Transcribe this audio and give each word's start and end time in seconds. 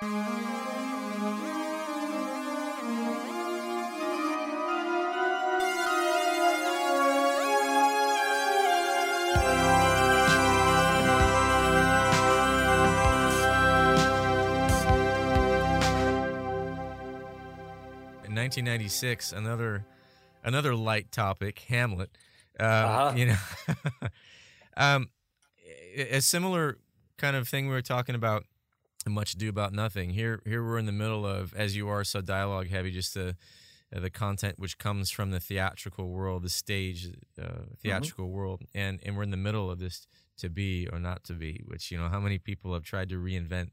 In 0.00 0.06
1996, 18.34 19.32
another 19.32 19.84
another 20.44 20.76
light 20.76 21.10
topic, 21.10 21.58
Hamlet. 21.68 22.10
Um, 22.60 22.66
Uh-huh. 22.66 23.12
You 23.16 23.26
know, 23.26 23.38
um, 24.76 25.10
a 25.96 26.20
similar 26.20 26.78
kind 27.16 27.34
of 27.34 27.48
thing 27.48 27.66
we 27.66 27.72
were 27.72 27.82
talking 27.82 28.14
about. 28.14 28.44
Much 29.08 29.34
ado 29.34 29.48
about 29.48 29.72
nothing. 29.72 30.10
Here, 30.10 30.40
here 30.44 30.64
we're 30.64 30.78
in 30.78 30.86
the 30.86 30.92
middle 30.92 31.26
of, 31.26 31.54
as 31.54 31.76
you 31.76 31.88
are, 31.88 32.04
so 32.04 32.20
dialogue 32.20 32.68
heavy. 32.68 32.90
Just 32.90 33.14
the 33.14 33.36
uh, 33.94 34.00
the 34.00 34.10
content 34.10 34.58
which 34.58 34.76
comes 34.78 35.10
from 35.10 35.30
the 35.30 35.40
theatrical 35.40 36.08
world, 36.08 36.42
the 36.42 36.50
stage 36.50 37.08
uh, 37.40 37.64
theatrical 37.82 38.28
world, 38.28 38.62
and 38.74 39.00
and 39.04 39.16
we're 39.16 39.22
in 39.22 39.30
the 39.30 39.36
middle 39.36 39.70
of 39.70 39.78
this 39.78 40.06
to 40.38 40.48
be 40.48 40.88
or 40.92 40.98
not 40.98 41.24
to 41.24 41.32
be. 41.32 41.62
Which 41.66 41.90
you 41.90 41.98
know, 41.98 42.08
how 42.08 42.20
many 42.20 42.38
people 42.38 42.74
have 42.74 42.84
tried 42.84 43.08
to 43.10 43.16
reinvent 43.16 43.70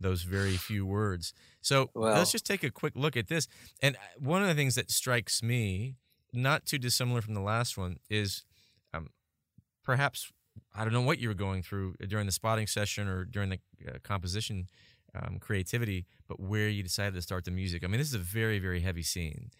those 0.00 0.22
very 0.22 0.56
few 0.56 0.84
words. 0.84 1.32
So 1.60 1.90
Well- 1.94 2.14
let's 2.14 2.32
just 2.32 2.44
take 2.44 2.64
a 2.64 2.70
quick 2.70 2.94
look 2.96 3.16
at 3.16 3.28
this. 3.28 3.46
And 3.80 3.96
uh, 3.96 3.98
one 4.18 4.42
of 4.42 4.48
the 4.48 4.54
things 4.54 4.74
that 4.74 4.90
strikes 4.90 5.42
me, 5.42 5.96
not 6.32 6.66
too 6.66 6.78
dissimilar 6.78 7.22
from 7.22 7.34
the 7.34 7.40
last 7.40 7.78
one, 7.78 7.98
is 8.10 8.44
um, 8.92 9.08
perhaps 9.84 10.32
I 10.74 10.84
don't 10.84 10.92
know 10.92 11.02
what 11.02 11.18
you 11.18 11.28
were 11.28 11.34
going 11.34 11.62
through 11.62 11.94
during 12.08 12.26
the 12.26 12.32
spotting 12.32 12.66
session 12.66 13.08
or 13.08 13.24
during 13.24 13.50
the 13.50 13.58
uh, 13.88 13.98
composition 14.02 14.68
um, 15.14 15.38
creativity, 15.38 16.06
but 16.26 16.40
where 16.40 16.68
you 16.68 16.82
decided 16.82 17.14
to 17.14 17.22
start 17.22 17.44
the 17.44 17.50
music. 17.50 17.84
I 17.84 17.86
mean, 17.86 17.98
this 17.98 18.08
is 18.08 18.14
a 18.14 18.18
very, 18.18 18.58
very 18.58 18.80
heavy 18.80 19.02
scene, 19.02 19.50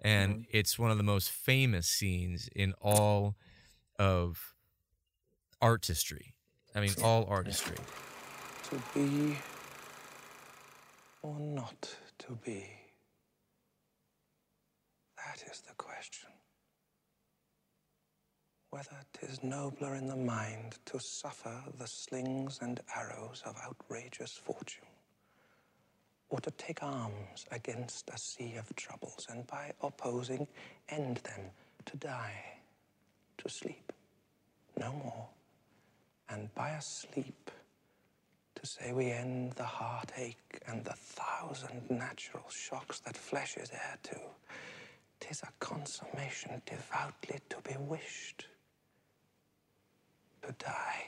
and 0.00 0.46
it's 0.50 0.78
one 0.78 0.90
of 0.90 0.96
the 0.96 1.04
most 1.04 1.30
famous 1.30 1.86
scenes 1.86 2.48
in 2.54 2.74
all 2.80 3.36
of 3.98 4.54
artistry. 5.60 6.34
I 6.74 6.80
mean, 6.80 6.90
all 7.02 7.24
artistry. 7.28 7.76
To 8.70 8.82
be 8.94 9.36
or 11.22 11.38
not 11.38 11.96
to 12.18 12.32
be? 12.44 12.66
That 15.16 15.42
is 15.50 15.60
the 15.60 15.74
question. 15.74 16.33
Whether 18.74 19.04
'tis 19.12 19.40
nobler 19.44 19.94
in 19.94 20.08
the 20.08 20.16
mind 20.16 20.80
to 20.86 20.98
suffer 20.98 21.62
the 21.78 21.86
slings 21.86 22.58
and 22.60 22.80
arrows 22.96 23.40
of 23.46 23.56
outrageous 23.56 24.32
fortune, 24.32 24.88
or 26.28 26.40
to 26.40 26.50
take 26.50 26.82
arms 26.82 27.46
against 27.52 28.10
a 28.10 28.18
sea 28.18 28.56
of 28.56 28.74
troubles, 28.74 29.28
and 29.28 29.46
by 29.46 29.74
opposing 29.80 30.48
end 30.88 31.18
them 31.18 31.52
to 31.84 31.96
die, 31.98 32.58
to 33.38 33.48
sleep, 33.48 33.92
no 34.76 34.92
more, 34.92 35.28
and 36.28 36.52
by 36.56 36.70
a 36.70 36.82
sleep 36.82 37.52
to 38.56 38.66
say 38.66 38.92
we 38.92 39.12
end 39.12 39.52
the 39.52 39.62
heartache 39.62 40.60
and 40.66 40.84
the 40.84 40.94
thousand 40.94 41.88
natural 41.88 42.50
shocks 42.50 42.98
that 43.06 43.16
flesh 43.16 43.56
is 43.56 43.70
heir 43.70 43.98
to. 44.02 44.20
Tis 45.20 45.44
a 45.44 45.52
consummation 45.60 46.60
devoutly 46.66 47.38
to 47.48 47.60
be 47.60 47.76
wished. 47.78 48.48
To 50.46 50.52
die, 50.58 51.04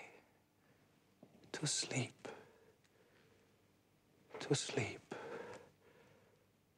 to 1.52 1.66
sleep, 1.66 2.26
to 4.40 4.54
sleep, 4.54 5.14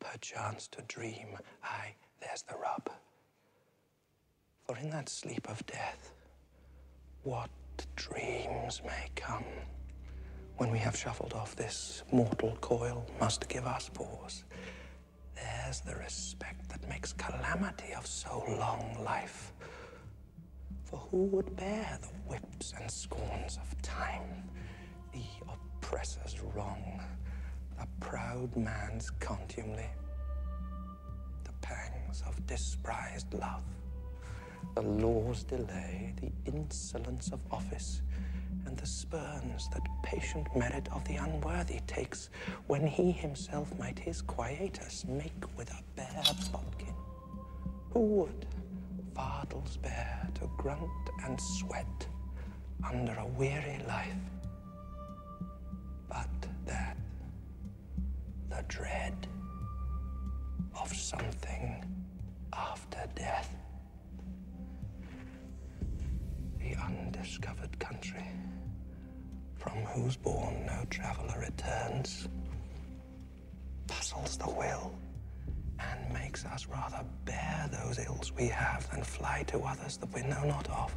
perchance 0.00 0.66
to 0.72 0.82
dream. 0.88 1.36
Aye, 1.62 1.94
there's 2.20 2.42
the 2.42 2.56
rub. 2.56 2.90
For 4.66 4.76
in 4.76 4.90
that 4.90 5.08
sleep 5.08 5.48
of 5.48 5.64
death, 5.66 6.12
what 7.22 7.50
dreams 7.94 8.82
may 8.84 9.06
come 9.14 9.44
when 10.56 10.72
we 10.72 10.78
have 10.78 10.96
shuffled 10.96 11.34
off 11.34 11.54
this 11.54 12.02
mortal 12.10 12.58
coil 12.60 13.06
must 13.20 13.48
give 13.48 13.66
us 13.66 13.88
pause. 13.88 14.42
There's 15.36 15.80
the 15.80 15.94
respect 15.94 16.68
that 16.70 16.88
makes 16.88 17.12
calamity 17.12 17.92
of 17.96 18.04
so 18.04 18.42
long 18.58 18.98
life. 19.04 19.52
For 20.88 20.96
who 21.10 21.24
would 21.24 21.54
bear 21.54 21.98
the 22.00 22.08
whips 22.30 22.72
and 22.80 22.90
scorns 22.90 23.58
of 23.60 23.82
time, 23.82 24.42
the 25.12 25.20
oppressor's 25.46 26.40
wrong, 26.54 27.02
the 27.78 27.86
proud 28.00 28.56
man's 28.56 29.10
contumely, 29.10 29.84
the 31.44 31.52
pangs 31.60 32.22
of 32.26 32.46
despised 32.46 33.34
love, 33.34 33.64
the 34.76 34.80
law's 34.80 35.42
delay, 35.42 36.14
the 36.22 36.32
insolence 36.50 37.32
of 37.32 37.40
office, 37.52 38.00
and 38.64 38.74
the 38.74 38.86
spurns 38.86 39.68
that 39.74 39.86
patient 40.02 40.46
merit 40.56 40.88
of 40.90 41.04
the 41.04 41.16
unworthy 41.16 41.80
takes 41.86 42.30
when 42.66 42.86
he 42.86 43.12
himself 43.12 43.78
might 43.78 43.98
his 43.98 44.22
quietus 44.22 45.04
make 45.06 45.44
with 45.54 45.70
a 45.70 45.82
bare 45.96 46.22
bodkin. 46.50 46.94
Who 47.90 48.00
would 48.00 48.46
fardels 49.18 49.76
bear 49.78 50.28
to 50.34 50.48
grunt 50.56 51.10
and 51.24 51.40
sweat 51.40 52.06
under 52.88 53.12
a 53.14 53.26
weary 53.26 53.80
life? 53.88 54.24
But 56.08 56.28
that 56.66 56.96
the 58.48 58.64
dread 58.68 59.26
of 60.80 60.92
something 60.92 61.84
after 62.52 63.04
death 63.16 63.52
the 66.60 66.76
undiscovered 66.76 67.76
country, 67.80 68.24
from 69.56 69.78
whose 69.86 70.16
bourne 70.16 70.64
no 70.66 70.84
traveller 70.90 71.40
returns, 71.40 72.28
puzzles 73.88 74.36
the 74.36 74.48
will 74.48 74.92
us 76.52 76.66
rather 76.66 77.04
bear 77.24 77.68
those 77.70 77.98
ills 77.98 78.32
we 78.32 78.46
have 78.48 78.88
than 78.90 79.02
fly 79.02 79.44
to 79.48 79.58
others 79.60 79.96
that 79.98 80.12
we 80.14 80.22
know 80.22 80.44
not 80.44 80.68
of. 80.70 80.94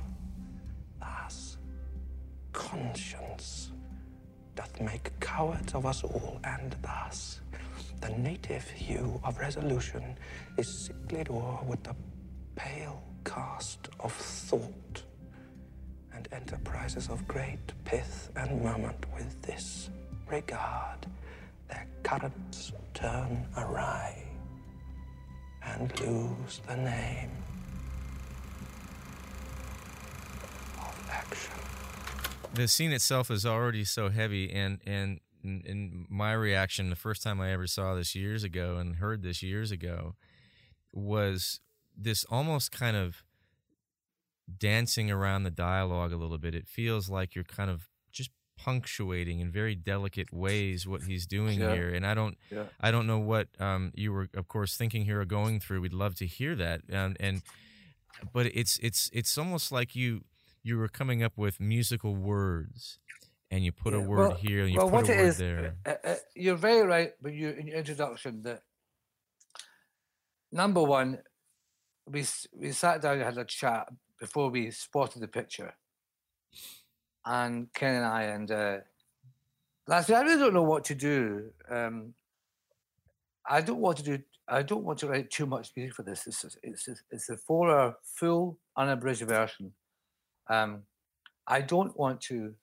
Thus, 1.00 1.58
conscience 2.54 3.72
doth 4.56 4.80
make 4.82 5.18
cowards 5.20 5.74
of 5.74 5.86
us 5.86 6.04
all, 6.04 6.40
and 6.44 6.76
thus 6.82 7.42
the 8.02 8.10
native 8.10 8.68
hue 8.70 9.20
of 9.24 9.38
resolution 9.40 10.18
is 10.58 10.68
sicklied 10.90 11.30
o'er 11.30 11.64
with 11.66 11.84
the 11.84 11.96
pale 12.56 13.02
cast 13.24 13.90
of 14.00 14.12
thought 14.12 15.04
and 16.14 16.28
enterprises 16.32 17.10
of 17.10 17.28
great 17.28 17.72
pith 17.86 18.30
and 18.36 18.62
moment 18.64 19.06
with 19.14 19.42
this 19.44 19.90
regard 20.30 21.06
their 21.70 21.86
currents 22.04 22.72
turn 22.94 23.46
awry 23.58 24.31
and 25.66 26.00
lose 26.02 26.62
the 26.68 26.76
name 26.76 27.30
of 30.80 31.10
action. 31.12 31.54
the 32.54 32.68
scene 32.68 32.92
itself 32.92 33.30
is 33.32 33.46
already 33.46 33.84
so 33.84 34.10
heavy 34.10 34.52
and 34.52 34.80
and 34.86 35.20
in, 35.44 36.06
my 36.10 36.34
reaction 36.34 36.90
the 36.90 36.96
first 36.96 37.24
time 37.24 37.42
i 37.42 37.52
ever 37.52 37.66
saw 37.68 37.96
this 37.96 38.16
years 38.16 38.44
ago 38.44 38.78
and 38.78 38.98
heard 38.98 39.24
this 39.24 39.42
years 39.42 39.72
ago 39.72 40.16
was 40.94 41.60
this 41.98 42.26
almost 42.30 42.72
kind 42.72 42.96
of 42.96 43.24
dancing 44.58 45.10
around 45.10 45.44
the 45.44 45.52
dialogue 45.52 46.12
a 46.12 46.18
little 46.18 46.38
bit 46.38 46.54
it 46.54 46.68
feels 46.68 47.10
like 47.10 47.34
you're 47.36 47.44
kind 47.44 47.70
of 47.70 47.88
punctuating 48.66 49.40
in 49.40 49.52
very 49.52 49.76
delicate 49.76 50.32
ways 50.32 50.86
what 50.88 51.02
he's 51.10 51.26
doing 51.26 51.60
Yeah. 51.60 51.74
here 51.76 51.90
and 51.96 52.06
i 52.06 52.14
don't 52.14 52.36
Yeah. 52.52 52.66
i 52.80 52.92
don't 52.94 53.08
know 53.12 53.20
what 53.34 53.48
um, 53.68 53.92
you 53.96 54.10
were 54.16 54.28
of 54.42 54.46
course 54.48 54.78
thinking 54.78 55.06
here 55.06 55.20
or 55.22 55.26
going 55.26 55.60
through 55.60 55.82
we'd 55.82 55.94
love 56.06 56.16
to 56.16 56.26
hear 56.38 56.54
that 56.56 56.82
and, 56.90 57.18
and 57.20 57.42
but 58.34 58.46
it's 58.62 58.78
it's 58.88 59.10
it's 59.14 59.38
almost 59.38 59.72
like 59.72 59.96
you 59.96 60.10
you 60.64 60.78
were 60.78 60.88
coming 61.00 61.24
up 61.24 61.36
with 61.38 61.60
musical 61.60 62.14
words 62.16 63.00
and 63.50 63.66
you 63.66 63.72
put 63.72 63.94
a 63.94 64.00
word 64.00 64.18
well- 64.30 64.36
here 64.46 64.62
and 64.64 64.72
you 64.74 64.78
well, 64.78 64.90
put 64.90 65.10
a 65.10 65.14
word 65.14 65.28
is, 65.30 65.38
there 65.38 65.76
uh, 65.86 65.96
uh, 66.04 66.16
you're 66.36 66.56
very 66.70 66.86
right 66.96 67.12
when 67.22 67.34
you 67.34 67.50
in 67.60 67.66
your 67.68 67.78
introduction 67.78 68.44
that 68.44 68.62
number 70.52 70.84
one, 70.84 71.20
we 72.06 72.26
we 72.54 72.72
sat 72.72 73.02
down 73.02 73.14
and 73.14 73.24
had 73.24 73.38
a 73.38 73.46
chat 73.46 73.88
before 74.20 74.50
we 74.50 74.70
spotted 74.72 75.22
the 75.22 75.28
picture, 75.28 75.74
and 77.26 77.72
Ken 77.74 77.96
and 77.96 78.06
I 78.06 78.24
and 78.24 78.52
uh, 78.52 78.78
last 79.88 80.10
week 80.10 80.18
I 80.18 80.22
really 80.22 80.40
don't 80.40 80.54
know 80.54 80.64
what 80.64 80.86
to 80.86 80.96
do. 80.96 81.52
Um, 81.70 82.14
I 83.50 83.62
don't 83.62 83.80
want 83.80 83.98
to 83.98 84.04
do. 84.04 84.20
I 84.48 84.64
don't 84.64 84.84
want 84.84 85.00
to 85.00 85.08
write 85.08 85.30
too 85.30 85.46
much 85.46 85.72
music 85.76 85.96
for 85.96 86.04
this. 86.04 86.28
It's 86.28 86.46
it's 86.64 86.90
it's, 87.12 87.30
a 87.30 87.38
four-hour 87.38 87.98
full 88.04 88.58
unabridged 88.78 89.22
version. 89.22 89.72
Um, 90.50 90.84
I 91.48 91.62
don't 91.62 91.98
want 91.98 92.22
to 92.22 92.54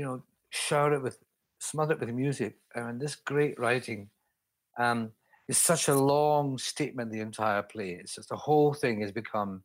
you 0.00 0.06
know, 0.06 0.22
shower 0.48 0.94
it 0.94 1.02
with 1.02 1.18
smother 1.58 1.92
it 1.92 2.00
with 2.00 2.08
music. 2.08 2.56
And 2.74 2.98
this 2.98 3.16
great 3.16 3.58
writing 3.60 4.08
um, 4.78 5.10
is 5.46 5.58
such 5.58 5.88
a 5.88 5.94
long 5.94 6.56
statement, 6.56 7.12
the 7.12 7.20
entire 7.20 7.62
play. 7.62 7.98
It's 8.00 8.14
just 8.14 8.30
the 8.30 8.36
whole 8.36 8.72
thing 8.72 9.02
has 9.02 9.12
become 9.12 9.62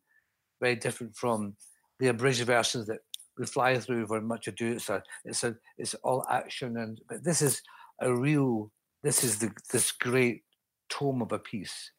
very 0.60 0.76
different 0.76 1.16
from 1.16 1.56
the 1.98 2.08
abridged 2.08 2.44
versions 2.44 2.86
that 2.86 3.00
we 3.38 3.46
fly 3.46 3.78
through 3.78 4.06
for 4.06 4.20
much 4.20 4.48
ado. 4.48 4.72
It's 4.72 4.88
a, 4.88 5.02
it's 5.24 5.44
a, 5.44 5.56
it's 5.78 5.94
all 6.02 6.24
action, 6.30 6.76
and 6.76 7.00
but 7.08 7.24
this 7.24 7.42
is 7.42 7.62
a 8.00 8.14
real. 8.14 8.70
This 9.02 9.22
is 9.22 9.38
the 9.38 9.50
this 9.72 9.92
great 9.92 10.42
tome 10.88 11.22
of 11.22 11.32
a 11.32 11.38
piece. 11.38 11.92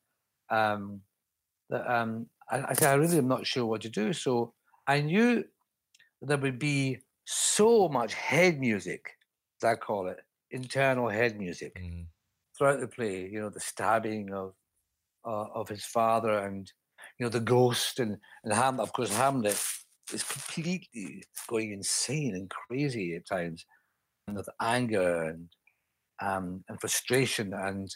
Um, 0.49 1.01
that 1.69 1.89
um, 1.89 2.27
I, 2.49 2.59
I, 2.59 2.75
I 2.81 2.93
really 2.93 3.17
am 3.17 3.27
not 3.27 3.45
sure 3.45 3.65
what 3.65 3.81
to 3.81 3.89
do. 3.89 4.13
So 4.13 4.53
I 4.87 5.01
knew 5.01 5.43
there 6.21 6.37
would 6.37 6.59
be 6.59 6.99
so 7.25 7.89
much 7.89 8.13
head 8.13 8.59
music, 8.59 9.11
as 9.61 9.67
I 9.67 9.75
call 9.75 10.07
it, 10.07 10.17
internal 10.51 11.09
head 11.09 11.37
music 11.37 11.77
mm. 11.79 12.05
throughout 12.57 12.79
the 12.79 12.87
play. 12.87 13.29
You 13.31 13.41
know, 13.41 13.49
the 13.49 13.59
stabbing 13.59 14.33
of 14.33 14.53
uh, 15.25 15.45
of 15.53 15.69
his 15.69 15.85
father, 15.85 16.39
and 16.39 16.71
you 17.19 17.25
know 17.25 17.29
the 17.29 17.39
ghost, 17.39 17.99
and 17.99 18.17
and 18.43 18.53
Ham. 18.53 18.79
Of 18.79 18.93
course, 18.93 19.15
Hamlet 19.15 19.61
is 20.13 20.23
completely 20.23 21.23
going 21.47 21.71
insane 21.71 22.35
and 22.35 22.49
crazy 22.49 23.15
at 23.15 23.27
times, 23.27 23.65
and 24.27 24.37
with 24.37 24.49
anger 24.61 25.23
and 25.23 25.49
um, 26.21 26.63
and 26.67 26.79
frustration 26.79 27.53
and 27.53 27.95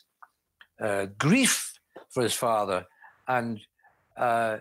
uh, 0.81 1.07
grief 1.17 1.73
for 2.09 2.23
his 2.23 2.33
father, 2.33 2.85
and 3.27 3.59
uh, 4.17 4.57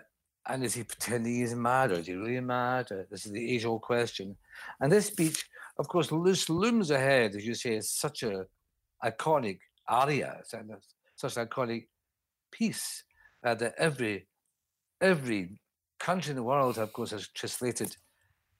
and 0.47 0.63
is 0.63 0.73
he 0.73 0.83
pretending 0.83 1.35
he's 1.35 1.55
mad 1.55 1.91
or 1.91 1.95
is 1.95 2.07
he 2.07 2.13
really 2.13 2.39
mad? 2.39 2.91
Uh, 2.91 3.03
this 3.09 3.25
is 3.25 3.31
the 3.31 3.53
age-old 3.53 3.81
question. 3.81 4.35
And 4.79 4.91
this 4.91 5.05
speech, 5.07 5.45
of 5.77 5.87
course, 5.87 6.11
looms 6.11 6.91
ahead, 6.91 7.35
as 7.35 7.45
you 7.45 7.53
say, 7.53 7.75
is 7.75 7.91
such 7.91 8.23
a 8.23 8.45
iconic 9.03 9.59
aria, 9.87 10.41
such 11.15 11.37
an 11.37 11.47
iconic 11.47 11.87
piece 12.51 13.03
uh, 13.45 13.55
that 13.55 13.75
every 13.77 14.27
every 14.99 15.60
country 16.01 16.31
in 16.31 16.35
the 16.35 16.43
world, 16.43 16.77
of 16.77 16.91
course, 16.93 17.11
has 17.11 17.27
translated 17.29 17.95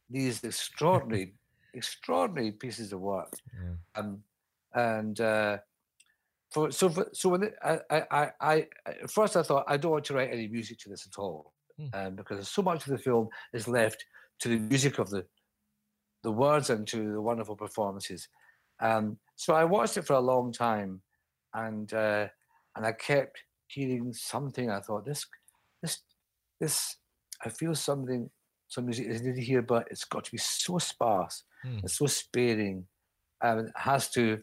these 0.09 0.43
extraordinary, 0.43 1.33
extraordinary 1.73 2.51
pieces 2.51 2.93
of 2.93 3.01
work. 3.01 3.33
Yeah. 3.53 3.73
Um, 3.95 4.23
and 4.73 5.19
uh, 5.19 5.57
for 6.51 6.71
so 6.71 6.89
for, 6.89 7.09
so 7.13 7.29
when 7.29 7.43
it, 7.43 7.55
I, 7.63 7.79
I 7.89 8.31
I 8.41 8.67
I 8.85 8.93
first 9.09 9.35
I 9.35 9.43
thought 9.43 9.65
I 9.67 9.77
don't 9.77 9.91
want 9.91 10.05
to 10.05 10.13
write 10.13 10.31
any 10.31 10.47
music 10.47 10.79
to 10.79 10.89
this 10.89 11.07
at 11.07 11.19
all, 11.19 11.53
mm. 11.79 11.89
um, 11.93 12.15
because 12.15 12.47
so 12.47 12.61
much 12.61 12.85
of 12.85 12.91
the 12.91 12.97
film 12.97 13.27
is 13.53 13.67
left 13.67 14.05
to 14.39 14.49
the 14.49 14.59
music 14.59 14.99
of 14.99 15.09
the 15.09 15.25
the 16.23 16.31
words 16.31 16.69
and 16.69 16.87
to 16.87 17.13
the 17.13 17.21
wonderful 17.21 17.55
performances. 17.55 18.27
Um, 18.79 19.17
so 19.35 19.53
I 19.53 19.63
watched 19.63 19.97
it 19.97 20.05
for 20.05 20.13
a 20.13 20.19
long 20.19 20.51
time, 20.53 21.01
and 21.53 21.91
uh, 21.93 22.27
and 22.75 22.85
I 22.85 22.91
kept 22.91 23.43
hearing 23.67 24.13
something. 24.13 24.69
I 24.69 24.79
thought 24.81 25.05
this 25.05 25.25
this 25.81 25.99
this 26.59 26.97
I 27.43 27.49
feel 27.49 27.75
something, 27.75 28.29
some 28.67 28.85
music 28.85 29.07
is 29.07 29.21
needed 29.21 29.43
here, 29.43 29.61
but 29.61 29.87
it's 29.91 30.05
got 30.05 30.25
to 30.25 30.31
be 30.31 30.37
so 30.37 30.77
sparse 30.77 31.43
mm. 31.65 31.79
and 31.79 31.91
so 31.91 32.05
sparing. 32.07 32.85
Um, 33.41 33.59
it 33.59 33.71
has 33.75 34.09
to 34.11 34.41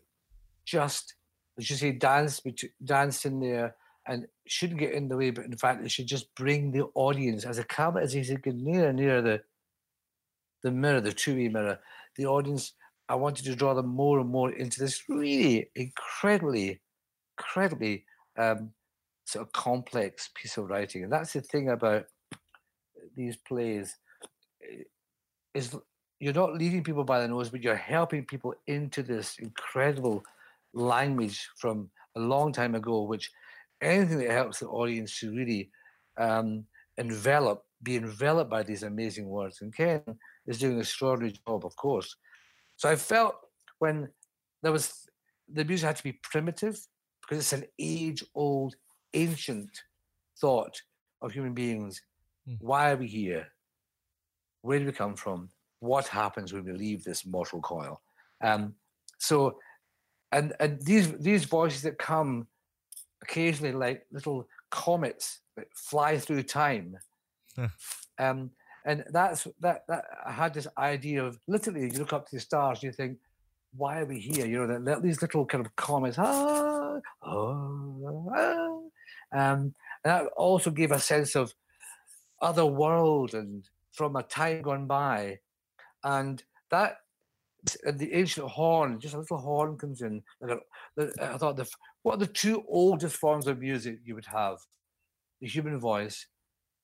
just, 0.65 1.15
as 1.59 1.71
you 1.71 1.77
say, 1.77 1.93
dance, 1.93 2.41
dance 2.85 3.25
in 3.25 3.41
there 3.41 3.77
and 4.07 4.27
shouldn't 4.47 4.81
get 4.81 4.93
in 4.93 5.09
the 5.09 5.17
way, 5.17 5.31
but 5.31 5.45
in 5.45 5.57
fact, 5.57 5.85
it 5.85 5.91
should 5.91 6.07
just 6.07 6.35
bring 6.35 6.73
the 6.73 6.87
audience 6.95 7.45
as 7.45 7.59
a 7.59 7.65
camera 7.65 8.03
as 8.03 8.13
he's 8.13 8.31
getting 8.31 8.65
nearer 8.65 8.89
and 8.89 8.99
nearer 8.99 9.23
the 9.23 9.41
the 10.65 10.71
mirror, 10.73 11.01
the 11.01 11.13
two-way 11.13 11.49
mirror, 11.49 11.79
the 12.17 12.27
audience. 12.27 12.73
I 13.09 13.15
wanted 13.15 13.45
to 13.45 13.55
draw 13.55 13.75
them 13.75 13.87
more 13.87 14.19
and 14.19 14.29
more 14.29 14.51
into 14.51 14.81
this 14.81 15.03
really 15.09 15.71
incredibly, 15.77 16.81
incredibly 17.39 18.05
um, 18.37 18.73
sort 19.25 19.47
of 19.47 19.53
complex 19.53 20.31
piece 20.35 20.57
of 20.57 20.69
writing, 20.69 21.05
and 21.05 21.13
that's 21.13 21.35
the 21.35 21.41
thing 21.41 21.69
about 21.69 22.07
these 23.19 23.37
plays 23.37 23.97
eh, 24.63 24.85
is 25.55 25.77
you're 26.21 26.33
not 26.33 26.55
leading 26.55 26.83
people 26.83 27.05
by 27.05 27.21
the 27.21 27.29
nose, 27.29 27.51
but 27.51 27.63
you're 27.63 27.77
helping 27.77 28.25
people 28.25 28.55
into 28.67 29.03
this 29.03 29.39
incredible 29.39 30.23
language 30.73 31.49
from 31.57 31.91
a 32.17 32.21
long 32.21 32.53
time 32.53 32.75
ago, 32.75 33.03
which 33.03 33.31
anything 33.81 34.19
that 34.19 34.31
helps 34.31 34.61
the 34.61 34.67
audience 34.67 35.21
to 35.21 35.31
really 35.31 35.71
um, 36.17 36.65
envelop, 36.97 37.65
be 37.83 37.97
enveloped 37.97 38.51
by 38.51 38.63
these 38.63 38.83
amazing 38.83 39.29
words. 39.29 39.61
And 39.61 39.75
Ken 39.75 40.03
is 40.47 40.59
doing 40.59 40.75
an 40.75 40.81
extraordinary 40.81 41.39
job, 41.47 41.65
of 41.65 41.77
course. 41.77 42.17
So 42.77 42.89
I 42.89 42.97
felt 42.97 43.37
when 43.79 44.09
there 44.63 44.73
was 44.73 45.07
the 45.53 45.65
music 45.65 45.87
had 45.87 45.97
to 45.97 46.03
be 46.03 46.19
primitive 46.23 46.81
because 47.23 47.39
it's 47.39 47.53
an 47.53 47.65
age-old, 47.79 48.75
ancient 49.15 49.71
thought 50.41 50.81
of 51.23 51.33
human 51.33 51.55
beings. 51.55 52.03
Why 52.61 52.93
are 52.93 52.97
we 52.97 53.07
here? 53.07 53.49
Where 54.63 54.79
do 54.79 54.87
we 54.87 54.93
come 54.93 55.17
from? 55.17 55.51
What 55.81 56.09
happens 56.09 56.53
when 56.53 56.65
we 56.65 56.73
leave 56.73 57.05
this 57.05 57.27
mortal 57.27 57.61
coil? 57.61 58.01
Um, 58.43 58.75
so, 59.19 59.59
and 60.33 60.55
and 60.61 60.81
these 60.83 61.13
these 61.19 61.45
voices 61.45 61.83
that 61.83 61.99
come 61.99 62.47
occasionally 63.23 63.73
like 63.73 64.07
little 64.13 64.49
comets 64.71 65.41
that 65.57 65.67
fly 65.75 66.19
through 66.19 66.43
time. 66.43 66.97
um, 68.19 68.51
and 68.85 69.05
that's 69.11 69.47
that 69.61 69.83
that 69.89 70.05
I 70.27 70.33
had 70.33 70.55
this 70.55 70.69
idea 70.79 71.25
of 71.25 71.39
literally 71.47 71.83
you 71.83 71.99
look 71.99 72.13
up 72.13 72.29
to 72.29 72.37
the 72.37 72.41
stars 72.41 72.79
and 72.79 72.85
you 72.85 72.93
think, 72.93 73.19
why 73.77 74.01
are 74.01 74.07
we 74.07 74.19
here? 74.19 74.47
You 74.47 74.67
know, 74.67 74.81
that, 74.81 75.03
these 75.03 75.21
little 75.21 75.45
kind 75.45 75.65
of 75.65 75.75
comets, 75.77 76.19
ah, 76.19 77.01
ah, 77.23 77.81
ah. 78.35 78.79
Um, 79.31 79.75
and 80.05 80.13
that 80.13 80.27
also 80.37 80.71
gave 80.71 80.91
a 80.91 81.01
sense 81.01 81.37
of 81.37 81.53
other 82.41 82.67
world 82.67 83.35
and 83.35 83.69
from 83.93 84.17
a 84.17 84.23
time 84.23 84.63
gone 84.63 84.87
by. 84.87 85.39
And 86.05 86.43
that 86.71 86.97
the 87.85 88.13
ancient 88.13 88.49
horn, 88.49 89.01
just 89.01 89.15
a 89.15 89.19
little 89.19 89.39
horn 89.39 89.77
comes 89.77 90.03
in. 90.03 90.23
I 90.43 91.37
thought, 91.39 91.57
the, 91.57 91.69
what 92.03 92.15
are 92.15 92.19
the 92.19 92.27
two 92.27 92.65
oldest 92.69 93.17
forms 93.17 93.47
of 93.47 93.59
music 93.59 93.99
you 94.05 94.15
would 94.15 94.27
have? 94.27 94.59
The 95.41 95.49
human 95.49 95.79
voice 95.79 96.27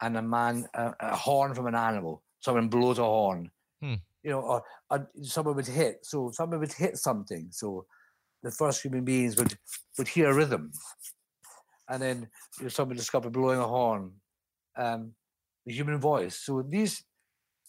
and 0.00 0.16
a 0.16 0.22
man, 0.22 0.66
a, 0.74 0.92
a 1.00 1.16
horn 1.16 1.54
from 1.54 1.66
an 1.66 1.74
animal. 1.74 2.22
Someone 2.40 2.68
blows 2.68 2.98
a 2.98 3.04
horn, 3.04 3.50
hmm. 3.80 3.94
you 4.22 4.30
know, 4.30 4.40
or, 4.40 4.62
or, 4.90 5.08
someone 5.22 5.56
would 5.56 5.66
hit. 5.66 5.98
So 6.02 6.30
someone 6.32 6.60
would 6.60 6.72
hit 6.72 6.98
something. 6.98 7.48
So 7.50 7.86
the 8.42 8.50
first 8.50 8.82
human 8.82 9.04
beings 9.04 9.36
would 9.38 9.56
would 9.96 10.08
hear 10.08 10.30
a 10.30 10.34
rhythm, 10.34 10.70
and 11.88 12.02
then 12.02 12.28
you 12.58 12.64
know, 12.64 12.68
someone 12.68 12.96
discovered 12.96 13.32
blowing 13.32 13.58
a 13.58 13.66
horn. 13.66 14.12
Um, 14.76 15.12
the 15.66 15.72
human 15.72 15.98
voice. 15.98 16.36
So 16.36 16.62
these, 16.62 17.02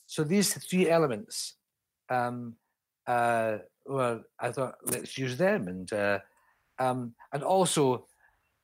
so 0.06 0.24
these 0.24 0.54
three 0.54 0.90
elements, 0.90 1.56
um, 2.10 2.56
uh, 3.08 3.58
well, 3.86 4.24
I 4.40 4.52
thought 4.52 4.76
let's 4.86 5.18
use 5.18 5.38
them, 5.38 5.68
and 5.68 5.92
uh, 5.94 6.20
um, 6.80 7.14
and 7.32 7.44
also 7.44 8.08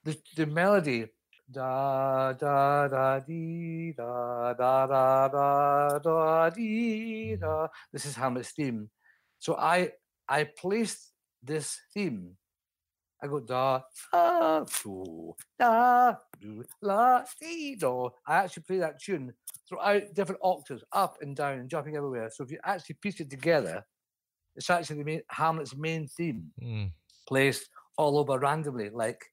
the 0.03 0.17
the 0.35 0.45
melody 0.45 1.07
da 1.51 2.33
da 2.33 2.87
da 2.87 3.19
dee 3.19 3.93
da 3.93 4.53
da 4.53 4.87
da 4.87 5.27
da 5.27 5.99
da 5.99 6.49
dee 6.49 7.35
da. 7.35 7.67
This 7.91 8.05
is 8.05 8.15
Hamlet's 8.15 8.51
theme. 8.51 8.89
So 9.39 9.55
I 9.55 9.91
I 10.27 10.45
placed 10.45 11.11
this 11.43 11.77
theme 11.93 12.37
I 13.23 13.27
go 13.27 13.39
da 13.39 13.81
da 14.11 14.63
do 14.83 15.35
da 15.59 16.15
do 16.39 16.63
la 16.81 17.23
dee 17.39 17.75
do. 17.75 18.09
I 18.25 18.37
actually 18.37 18.63
play 18.63 18.79
that 18.79 19.01
tune 19.01 19.33
throughout 19.67 20.13
different 20.13 20.41
octaves, 20.43 20.83
up 20.91 21.17
and 21.21 21.35
down 21.35 21.59
and 21.59 21.69
jumping 21.69 21.95
everywhere. 21.95 22.29
So 22.33 22.43
if 22.43 22.51
you 22.51 22.59
actually 22.63 22.95
piece 23.01 23.19
it 23.19 23.29
together, 23.29 23.85
it's 24.55 24.69
actually 24.69 24.97
the 24.97 25.05
main, 25.05 25.21
Hamlet's 25.29 25.75
main 25.75 26.07
theme, 26.07 26.51
mm. 26.61 26.91
placed 27.27 27.69
all 27.97 28.17
over 28.17 28.39
randomly, 28.39 28.89
like 28.89 29.23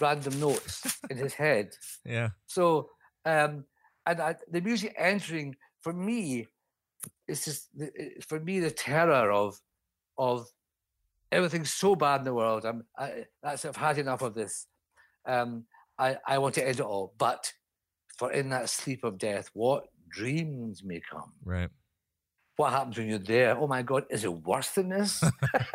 random 0.00 0.38
notes 0.38 0.98
in 1.10 1.16
his 1.16 1.34
head. 1.34 1.70
Yeah. 2.04 2.30
So 2.46 2.90
um, 3.24 3.64
and 4.06 4.20
I, 4.20 4.36
the 4.50 4.60
music 4.60 4.94
entering 4.96 5.56
for 5.80 5.92
me, 5.92 6.46
it's 7.26 7.44
just 7.44 7.68
for 8.26 8.38
me 8.40 8.60
the 8.60 8.70
terror 8.70 9.32
of 9.32 9.60
of 10.16 10.48
everything's 11.32 11.72
so 11.72 11.94
bad 11.94 12.20
in 12.20 12.24
the 12.24 12.34
world. 12.34 12.64
I'm 12.64 12.84
I, 12.98 13.24
that's 13.42 13.64
I've 13.64 13.76
had 13.76 13.98
enough 13.98 14.22
of 14.22 14.34
this. 14.34 14.66
Um, 15.26 15.64
I 15.98 16.16
I 16.26 16.38
want 16.38 16.54
to 16.56 16.66
end 16.66 16.80
it 16.80 16.86
all. 16.86 17.14
But 17.18 17.52
for 18.16 18.32
in 18.32 18.50
that 18.50 18.70
sleep 18.70 19.04
of 19.04 19.18
death, 19.18 19.50
what 19.52 19.84
dreams 20.08 20.82
may 20.84 21.00
come. 21.10 21.32
Right. 21.44 21.70
What 22.56 22.72
happens 22.72 22.96
when 22.96 23.08
you're 23.08 23.18
there? 23.18 23.58
Oh 23.58 23.66
my 23.66 23.82
God, 23.82 24.04
is 24.08 24.24
it 24.24 24.32
worse 24.32 24.70
than 24.70 24.88
this? 24.88 25.22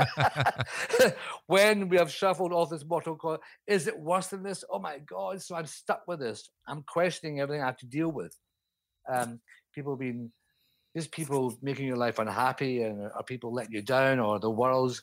when 1.46 1.90
we 1.90 1.98
have 1.98 2.12
shuffled 2.12 2.52
off 2.52 2.72
this 2.72 2.84
mortal 2.84 3.16
coil, 3.16 3.38
is 3.68 3.86
it 3.86 4.00
worse 4.00 4.28
than 4.28 4.42
this? 4.42 4.64
Oh 4.68 4.80
my 4.80 4.98
God, 4.98 5.42
so 5.44 5.56
I'm 5.56 5.68
stuck 5.68 6.02
with 6.08 6.20
this. 6.20 6.50
I'm 6.68 6.84
questioning 6.88 7.40
everything 7.40 7.62
I 7.62 7.68
have 7.68 7.78
to 7.78 7.86
deal 7.86 8.12
with. 8.12 8.36
Um, 9.08 9.42
people 9.76 9.96
being 9.96 10.32
just 10.96 11.12
people 11.12 11.58
making 11.62 11.88
your 11.88 11.98
life 11.98 12.20
unhappy, 12.20 12.84
and 12.84 13.10
are 13.16 13.24
people 13.24 13.54
letting 13.54 13.74
you 13.74 13.82
down, 13.82 14.20
or 14.20 14.40
the 14.40 14.50
world's 14.50 15.02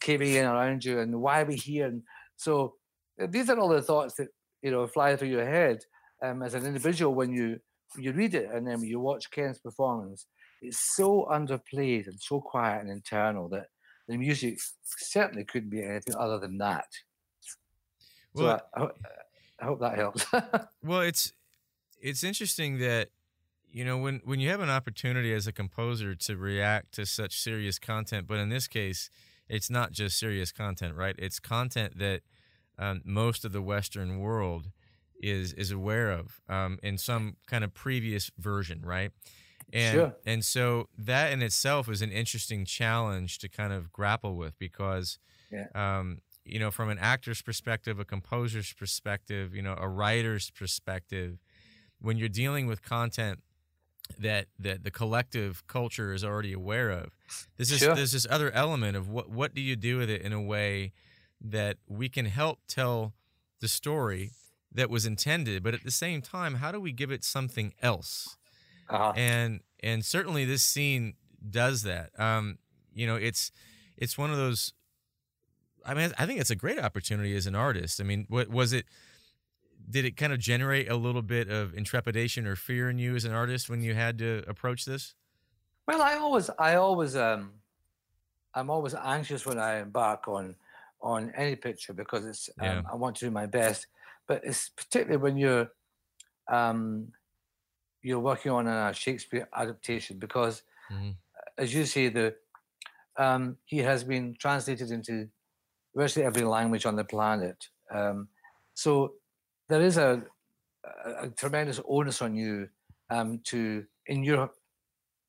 caving 0.00 0.34
in 0.34 0.46
around 0.46 0.84
you, 0.84 1.00
and 1.00 1.20
why 1.20 1.42
are 1.42 1.46
we 1.46 1.56
here? 1.56 1.86
And 1.86 2.02
so 2.36 2.74
uh, 3.20 3.26
these 3.28 3.48
are 3.48 3.58
all 3.58 3.68
the 3.68 3.82
thoughts 3.82 4.14
that 4.16 4.28
you 4.62 4.70
know 4.70 4.86
fly 4.86 5.16
through 5.16 5.28
your 5.28 5.46
head 5.46 5.84
um, 6.22 6.42
as 6.42 6.54
an 6.54 6.66
individual 6.66 7.14
when 7.14 7.32
you 7.32 7.58
you 7.98 8.12
read 8.12 8.34
it 8.34 8.50
and 8.50 8.66
then 8.66 8.82
you 8.82 9.00
watch 9.00 9.30
Ken's 9.30 9.58
performance. 9.58 10.26
It's 10.62 10.94
so 10.96 11.26
underplayed 11.30 12.06
and 12.06 12.18
so 12.20 12.40
quiet 12.40 12.82
and 12.82 12.90
internal 12.90 13.48
that 13.50 13.66
the 14.08 14.16
music 14.16 14.58
certainly 14.84 15.44
couldn't 15.44 15.70
be 15.70 15.82
anything 15.82 16.14
other 16.16 16.38
than 16.38 16.58
that. 16.58 16.86
Well, 18.34 18.58
so 18.58 18.82
I, 18.82 18.84
I, 18.84 18.90
I 19.60 19.64
hope 19.64 19.80
that 19.80 19.96
helps. 19.96 20.26
well, 20.82 21.00
it's 21.00 21.32
it's 22.00 22.24
interesting 22.24 22.78
that 22.78 23.08
you 23.72 23.84
know 23.84 23.96
when 23.96 24.20
when 24.24 24.38
you 24.38 24.50
have 24.50 24.60
an 24.60 24.70
opportunity 24.70 25.32
as 25.32 25.46
a 25.46 25.52
composer 25.52 26.14
to 26.14 26.36
react 26.36 26.92
to 26.92 27.06
such 27.06 27.40
serious 27.40 27.78
content, 27.78 28.26
but 28.26 28.38
in 28.38 28.48
this 28.48 28.68
case, 28.68 29.10
it's 29.48 29.70
not 29.70 29.92
just 29.92 30.18
serious 30.18 30.52
content, 30.52 30.94
right? 30.94 31.16
It's 31.18 31.40
content 31.40 31.98
that 31.98 32.20
um, 32.78 33.02
most 33.04 33.44
of 33.44 33.52
the 33.52 33.62
Western 33.62 34.18
world 34.18 34.70
is 35.22 35.52
is 35.54 35.70
aware 35.70 36.10
of 36.10 36.40
um, 36.48 36.78
in 36.82 36.98
some 36.98 37.36
kind 37.46 37.64
of 37.64 37.72
previous 37.72 38.30
version, 38.38 38.82
right? 38.84 39.10
And 39.72 39.94
sure. 39.94 40.16
and 40.26 40.44
so 40.44 40.88
that 40.98 41.32
in 41.32 41.42
itself 41.42 41.88
is 41.88 42.02
an 42.02 42.10
interesting 42.10 42.64
challenge 42.64 43.38
to 43.38 43.48
kind 43.48 43.72
of 43.72 43.90
grapple 43.90 44.36
with 44.36 44.58
because 44.58 45.18
yeah. 45.50 45.68
um, 45.74 46.18
you 46.44 46.58
know, 46.58 46.70
from 46.70 46.90
an 46.90 46.98
actor's 46.98 47.40
perspective, 47.40 48.00
a 48.00 48.04
composer's 48.04 48.72
perspective, 48.72 49.54
you 49.54 49.62
know, 49.62 49.76
a 49.78 49.88
writer's 49.88 50.50
perspective, 50.50 51.38
when 52.00 52.16
you're 52.16 52.28
dealing 52.28 52.66
with 52.66 52.82
content 52.82 53.38
that 54.18 54.46
that 54.58 54.84
the 54.84 54.90
collective 54.90 55.66
culture 55.66 56.12
is 56.12 56.24
already 56.24 56.52
aware 56.52 56.90
of, 56.90 57.10
this 57.56 57.70
is 57.70 57.78
sure. 57.78 57.94
there's 57.94 58.12
this 58.12 58.26
other 58.28 58.50
element 58.52 58.96
of 58.96 59.08
what 59.08 59.30
what 59.30 59.54
do 59.54 59.60
you 59.60 59.76
do 59.76 59.98
with 59.98 60.10
it 60.10 60.22
in 60.22 60.32
a 60.32 60.40
way 60.40 60.92
that 61.40 61.76
we 61.88 62.08
can 62.08 62.26
help 62.26 62.60
tell 62.68 63.14
the 63.60 63.68
story 63.68 64.30
that 64.74 64.90
was 64.90 65.06
intended, 65.06 65.62
but 65.62 65.74
at 65.74 65.84
the 65.84 65.90
same 65.90 66.22
time, 66.22 66.56
how 66.56 66.72
do 66.72 66.80
we 66.80 66.92
give 66.92 67.10
it 67.10 67.24
something 67.24 67.74
else? 67.82 68.36
Uh-huh. 68.88 69.12
And 69.16 69.60
and 69.80 70.04
certainly 70.04 70.44
this 70.44 70.62
scene 70.62 71.14
does 71.48 71.82
that. 71.82 72.10
Um, 72.18 72.58
you 72.94 73.06
know, 73.06 73.16
it's 73.16 73.52
it's 73.96 74.16
one 74.16 74.30
of 74.30 74.36
those. 74.36 74.72
I 75.84 75.94
mean, 75.94 76.12
I 76.18 76.26
think 76.26 76.40
it's 76.40 76.50
a 76.50 76.56
great 76.56 76.78
opportunity 76.78 77.34
as 77.34 77.46
an 77.46 77.54
artist. 77.54 78.00
I 78.00 78.04
mean, 78.04 78.26
what 78.28 78.48
was 78.48 78.72
it? 78.72 78.86
Did 79.90 80.04
it 80.04 80.16
kind 80.16 80.32
of 80.32 80.38
generate 80.38 80.88
a 80.90 80.96
little 80.96 81.22
bit 81.22 81.48
of 81.48 81.74
intrepidation 81.74 82.46
or 82.46 82.56
fear 82.56 82.88
in 82.90 82.98
you 82.98 83.14
as 83.14 83.24
an 83.24 83.32
artist 83.32 83.68
when 83.68 83.82
you 83.82 83.94
had 83.94 84.18
to 84.18 84.42
approach 84.46 84.84
this? 84.84 85.14
Well, 85.86 86.00
I 86.00 86.14
always, 86.14 86.48
I 86.58 86.76
always, 86.76 87.16
um, 87.16 87.52
I'm 88.54 88.70
always 88.70 88.94
anxious 88.94 89.44
when 89.44 89.58
I 89.58 89.80
embark 89.80 90.28
on 90.28 90.56
on 91.00 91.32
any 91.36 91.56
picture 91.56 91.92
because 91.92 92.24
it's 92.24 92.48
um, 92.60 92.66
yeah. 92.66 92.82
I 92.90 92.94
want 92.94 93.16
to 93.16 93.24
do 93.26 93.30
my 93.30 93.46
best. 93.46 93.86
But 94.28 94.42
it's 94.44 94.68
particularly 94.68 95.20
when 95.20 95.36
you're 95.36 95.68
um, 96.48 97.08
you're 98.02 98.20
working 98.20 98.52
on 98.52 98.66
a 98.66 98.92
Shakespeare 98.92 99.48
adaptation 99.54 100.18
because, 100.18 100.62
mm-hmm. 100.92 101.10
as 101.58 101.74
you 101.74 101.84
say, 101.84 102.08
the 102.08 102.34
um, 103.16 103.56
he 103.64 103.78
has 103.78 104.04
been 104.04 104.34
translated 104.38 104.90
into 104.90 105.28
virtually 105.94 106.24
every 106.24 106.42
language 106.42 106.86
on 106.86 106.96
the 106.96 107.04
planet. 107.04 107.68
Um, 107.90 108.28
so 108.74 109.14
there 109.68 109.82
is 109.82 109.96
a, 109.96 110.22
a, 111.04 111.24
a, 111.24 111.28
tremendous 111.30 111.80
onus 111.88 112.22
on 112.22 112.34
you 112.34 112.68
um, 113.10 113.40
to 113.44 113.84
in 114.06 114.22
your 114.24 114.50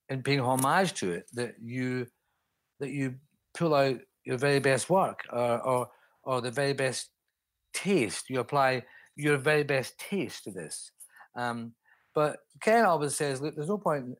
in 0.10 0.24
paying 0.24 0.40
homage 0.40 0.94
to 0.94 1.12
it 1.12 1.26
that 1.34 1.56
you 1.62 2.08
that 2.80 2.92
you 2.92 3.16
pull 3.54 3.74
out 3.74 3.98
your 4.26 4.38
very 4.38 4.60
best 4.60 4.90
work 4.90 5.22
or, 5.32 5.60
or, 5.62 5.88
or 6.24 6.42
the 6.42 6.52
very 6.52 6.74
best 6.74 7.10
taste. 7.74 8.30
You 8.30 8.40
apply 8.40 8.84
your 9.16 9.38
very 9.38 9.64
best 9.64 9.98
taste 9.98 10.44
to 10.46 10.52
this. 10.52 10.92
Um, 11.36 11.74
but 12.16 12.38
Ken 12.62 12.86
always 12.86 13.16
says, 13.16 13.42
look, 13.42 13.56
there's 13.56 13.70
no 13.70 13.78
point. 13.78 14.16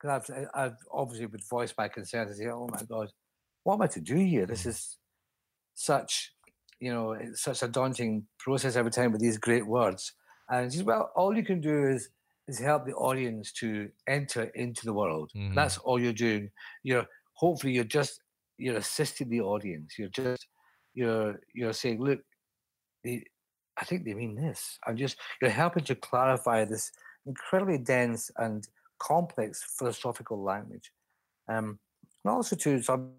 Because 0.00 0.30
I've, 0.30 0.48
I've 0.54 0.76
obviously 0.92 1.26
would 1.26 1.48
voice 1.48 1.72
my 1.76 1.88
concern 1.88 2.28
and 2.28 2.36
say, 2.36 2.46
oh 2.48 2.68
my 2.70 2.82
God, 2.82 3.08
what 3.62 3.74
am 3.74 3.82
I 3.82 3.86
to 3.88 4.00
do 4.00 4.16
here? 4.16 4.44
This 4.44 4.66
is 4.66 4.98
such, 5.74 6.32
you 6.80 6.92
know, 6.92 7.12
it's 7.12 7.42
such 7.42 7.62
a 7.62 7.68
daunting 7.68 8.26
process 8.38 8.76
every 8.76 8.90
time 8.90 9.12
with 9.12 9.20
these 9.20 9.38
great 9.38 9.66
words. 9.66 10.12
And 10.48 10.70
he 10.70 10.76
says, 10.76 10.84
well, 10.84 11.10
all 11.16 11.36
you 11.36 11.44
can 11.44 11.60
do 11.60 11.88
is 11.88 12.10
is 12.48 12.58
help 12.60 12.86
the 12.86 12.94
audience 12.94 13.50
to 13.50 13.88
enter 14.06 14.44
into 14.54 14.84
the 14.84 14.92
world. 14.92 15.32
Mm-hmm. 15.36 15.54
That's 15.54 15.78
all 15.78 16.00
you're 16.00 16.12
doing. 16.12 16.50
You're 16.84 17.06
hopefully 17.34 17.72
you're 17.72 17.84
just 17.84 18.20
you're 18.58 18.76
assisting 18.76 19.28
the 19.28 19.40
audience. 19.40 19.94
You're 19.98 20.08
just 20.08 20.46
you're 20.94 21.40
you're 21.54 21.72
saying, 21.72 22.00
look, 22.00 22.20
they, 23.04 23.24
I 23.76 23.84
think 23.84 24.04
they 24.04 24.14
mean 24.14 24.34
this. 24.34 24.78
I'm 24.86 24.96
just 24.96 25.16
you're 25.40 25.50
helping 25.50 25.84
to 25.84 25.94
clarify 25.94 26.64
this 26.64 26.90
incredibly 27.26 27.78
dense 27.78 28.30
and 28.36 28.66
complex 29.00 29.64
philosophical 29.78 30.42
language, 30.42 30.92
um, 31.48 31.78
and 32.24 32.32
also 32.32 32.56
to 32.56 32.80
some 32.80 33.12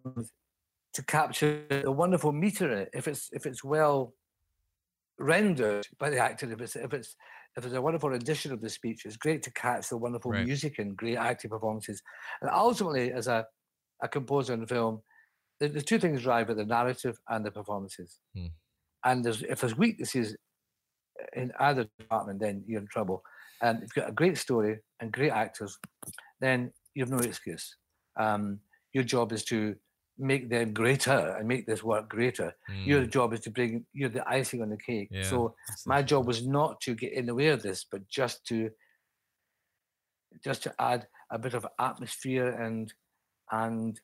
to 0.98 1.04
capture 1.04 1.64
the 1.70 1.92
wonderful 1.92 2.32
meter 2.32 2.72
in 2.72 2.80
it. 2.80 2.90
If 2.92 3.08
it's 3.08 3.30
if 3.32 3.46
it's 3.46 3.64
well 3.64 4.16
rendered 5.20 5.86
by 6.00 6.10
the 6.10 6.18
actor, 6.18 6.52
if 6.52 6.60
it's 6.60 6.76
if 6.76 6.92
it's 6.92 7.16
if 7.56 7.62
there's 7.62 7.76
a 7.76 7.82
wonderful 7.82 8.14
edition 8.14 8.52
of 8.52 8.62
the 8.62 8.70
speech, 8.70 9.06
it's 9.06 9.16
great 9.16 9.44
to 9.44 9.52
catch 9.52 9.90
the 9.90 9.98
wonderful 9.98 10.32
right. 10.32 10.44
music 10.44 10.80
and 10.80 10.98
great 10.98 11.18
acting 11.18 11.52
performances. 11.52 12.02
And 12.42 12.50
ultimately, 12.50 13.14
as 13.14 13.28
a, 13.28 13.46
a 14.02 14.08
composer 14.08 14.56
in 14.56 14.66
film, 14.66 15.04
the, 15.60 15.68
the 15.68 15.84
two 15.84 16.00
things 16.00 16.24
drive 16.24 16.50
it: 16.50 16.58
the 16.58 16.66
narrative 16.66 17.20
and 17.30 17.46
the 17.46 17.52
performances. 17.52 18.18
Hmm. 18.36 18.48
And 19.06 19.24
there's, 19.24 19.44
if 19.44 19.62
there's 19.62 19.78
weaknesses 19.78 20.36
in 21.34 21.52
either 21.60 21.88
department, 22.00 22.40
then 22.40 22.64
you're 22.66 22.82
in 22.82 22.88
trouble. 22.88 23.22
And 23.62 23.84
if 23.84 23.96
you've 23.96 24.04
got 24.04 24.10
a 24.10 24.14
great 24.14 24.40
story 24.40 24.80
and 25.00 25.12
great 25.12 25.32
actors, 25.32 25.78
then 26.42 26.72
you 26.96 27.04
have 27.04 27.12
no 27.12 27.20
excuse. 27.20 27.78
Um, 28.20 28.60
your 28.94 29.04
job 29.04 29.32
is 29.32 29.44
to 29.46 29.76
make 30.18 30.50
them 30.50 30.74
greater 30.74 31.36
and 31.38 31.48
make 31.48 31.66
this 31.66 31.84
work 31.84 32.10
greater. 32.10 32.54
Mm. 32.70 32.86
Your 32.86 33.06
job 33.06 33.34
is 33.34 33.42
to 33.42 33.52
bring 33.52 33.86
you're 33.94 34.10
the 34.10 34.28
icing 34.28 34.62
on 34.62 34.70
the 34.70 34.78
cake. 34.78 35.10
Yeah, 35.12 35.24
so 35.24 35.56
my 35.86 36.02
job 36.02 36.28
was 36.28 36.46
not 36.46 36.82
to 36.82 36.96
get 36.96 37.14
in 37.14 37.26
the 37.26 37.36
way 37.36 37.48
of 37.48 37.62
this, 37.62 37.86
but 37.90 38.08
just 38.08 38.46
to 38.48 38.70
just 40.44 40.64
to 40.64 40.74
add 40.80 41.08
a 41.32 41.40
bit 41.40 41.54
of 41.54 41.66
atmosphere 41.80 42.50
and 42.50 42.94
and 43.52 44.00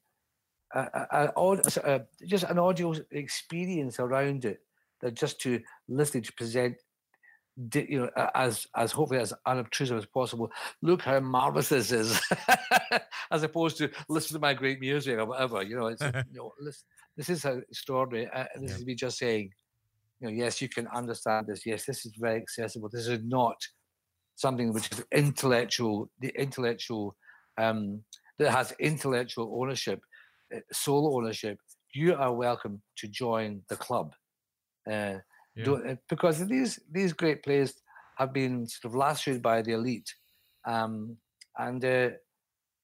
a, 0.73 1.31
a, 1.35 1.55
a, 1.83 2.01
just 2.25 2.45
an 2.45 2.57
audio 2.57 2.93
experience 3.11 3.99
around 3.99 4.45
it 4.45 4.59
that 5.01 5.13
just 5.13 5.39
to 5.41 5.59
listen 5.87 6.21
to 6.21 6.33
present 6.33 6.75
you 7.73 7.99
know 7.99 8.09
as 8.33 8.65
as 8.75 8.91
hopefully 8.91 9.19
as 9.19 9.33
unobtrusive 9.45 9.97
as 9.97 10.05
possible 10.07 10.51
look 10.81 11.03
how 11.03 11.19
marvelous 11.19 11.69
this 11.69 11.91
is 11.91 12.19
as 13.31 13.43
opposed 13.43 13.77
to 13.77 13.89
listen 14.09 14.33
to 14.33 14.39
my 14.39 14.53
great 14.53 14.79
music 14.79 15.17
or 15.17 15.25
whatever 15.25 15.61
you 15.61 15.75
know 15.75 15.87
it's 15.87 16.01
you 16.31 16.37
know 16.39 16.51
this, 16.65 16.83
this 17.15 17.29
is 17.29 17.45
extraordinary 17.45 18.29
uh, 18.33 18.45
this 18.59 18.71
yeah. 18.71 18.77
is 18.77 18.85
me 18.85 18.95
just 18.95 19.19
saying 19.19 19.51
you 20.19 20.27
know 20.27 20.33
yes 20.33 20.61
you 20.61 20.69
can 20.69 20.87
understand 20.87 21.45
this 21.45 21.65
yes 21.65 21.85
this 21.85 22.05
is 22.05 22.13
very 22.17 22.41
accessible 22.41 22.89
this 22.91 23.07
is 23.07 23.19
not 23.23 23.57
something 24.35 24.73
which 24.73 24.91
is 24.91 25.03
intellectual 25.11 26.09
the 26.21 26.29
intellectual 26.29 27.15
um 27.59 28.01
that 28.39 28.49
has 28.49 28.73
intellectual 28.79 29.55
ownership 29.61 30.01
uh, 30.53 30.59
solo 30.71 31.15
ownership, 31.17 31.57
you 31.93 32.15
are 32.15 32.33
welcome 32.33 32.81
to 32.97 33.07
join 33.07 33.61
the 33.69 33.75
club. 33.75 34.13
Uh, 34.89 35.15
yeah. 35.55 35.71
Uh, 35.71 35.95
because 36.09 36.45
these 36.47 36.79
these 36.91 37.13
great 37.13 37.43
plays 37.43 37.73
have 38.17 38.33
been 38.33 38.67
sort 38.67 38.91
of 38.91 38.95
lacerated 38.95 39.41
by 39.41 39.61
the 39.61 39.73
elite, 39.73 40.13
um, 40.65 41.17
and 41.57 41.83
uh, 41.83 42.09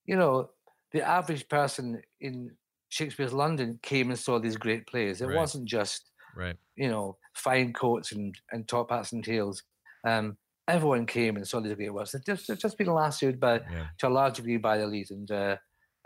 you 0.06 0.16
know 0.16 0.50
the 0.92 1.02
average 1.02 1.48
person 1.48 2.02
in 2.22 2.52
Shakespeare's 2.90 3.34
London 3.34 3.80
came 3.82 4.10
and 4.10 4.20
saw 4.20 4.40
these 4.40 4.58
great 4.58 4.88
plays. 4.88 5.22
It 5.22 5.28
right. 5.28 5.38
wasn't 5.38 5.66
just 5.66 6.12
right. 6.36 6.56
you 6.76 6.90
know 6.90 7.18
fine 7.34 7.74
coats 7.74 8.12
and, 8.12 8.36
and 8.52 8.68
top 8.68 8.92
hats 8.92 9.12
and 9.12 9.24
tails. 9.24 9.64
Um, 10.06 10.38
everyone 10.68 11.06
came 11.06 11.36
and 11.36 11.48
saw 11.48 11.60
these 11.60 11.74
great 11.74 11.94
works. 11.94 12.12
They've 12.12 12.26
just, 12.26 12.48
they've 12.48 12.60
just 12.60 12.78
been 12.78 12.94
lacerated 12.94 13.40
by 13.40 13.56
yeah. 13.72 13.88
to 13.98 14.08
a 14.08 14.10
large 14.10 14.36
degree 14.36 14.58
by 14.58 14.78
the 14.78 14.84
elite, 14.84 15.12
and 15.12 15.30
uh, 15.32 15.58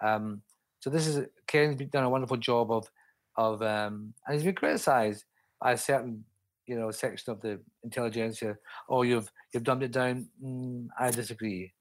um, 0.01 0.41
so 0.79 0.89
this 0.89 1.08
is 1.08 1.27
Ken's 1.48 1.82
done 1.91 2.03
a 2.03 2.10
wonderful 2.10 2.38
job 2.38 2.72
of 2.72 2.89
of 3.36 3.62
um, 3.62 4.13
and 4.25 4.36
he's 4.36 4.43
been 4.43 4.55
criticised 4.55 5.25
by 5.62 5.74
a 5.74 5.77
certain 5.77 6.25
you 6.65 6.75
know 6.75 6.91
section 6.91 7.32
of 7.32 7.41
the 7.41 7.60
intelligentsia. 7.84 8.58
Oh, 8.89 9.01
you've 9.03 9.32
you've 9.53 9.63
dumbed 9.63 9.84
it 9.84 9.91
down. 9.91 10.27
Mm, 10.43 10.88
I 11.00 11.12
disagree. 11.12 11.74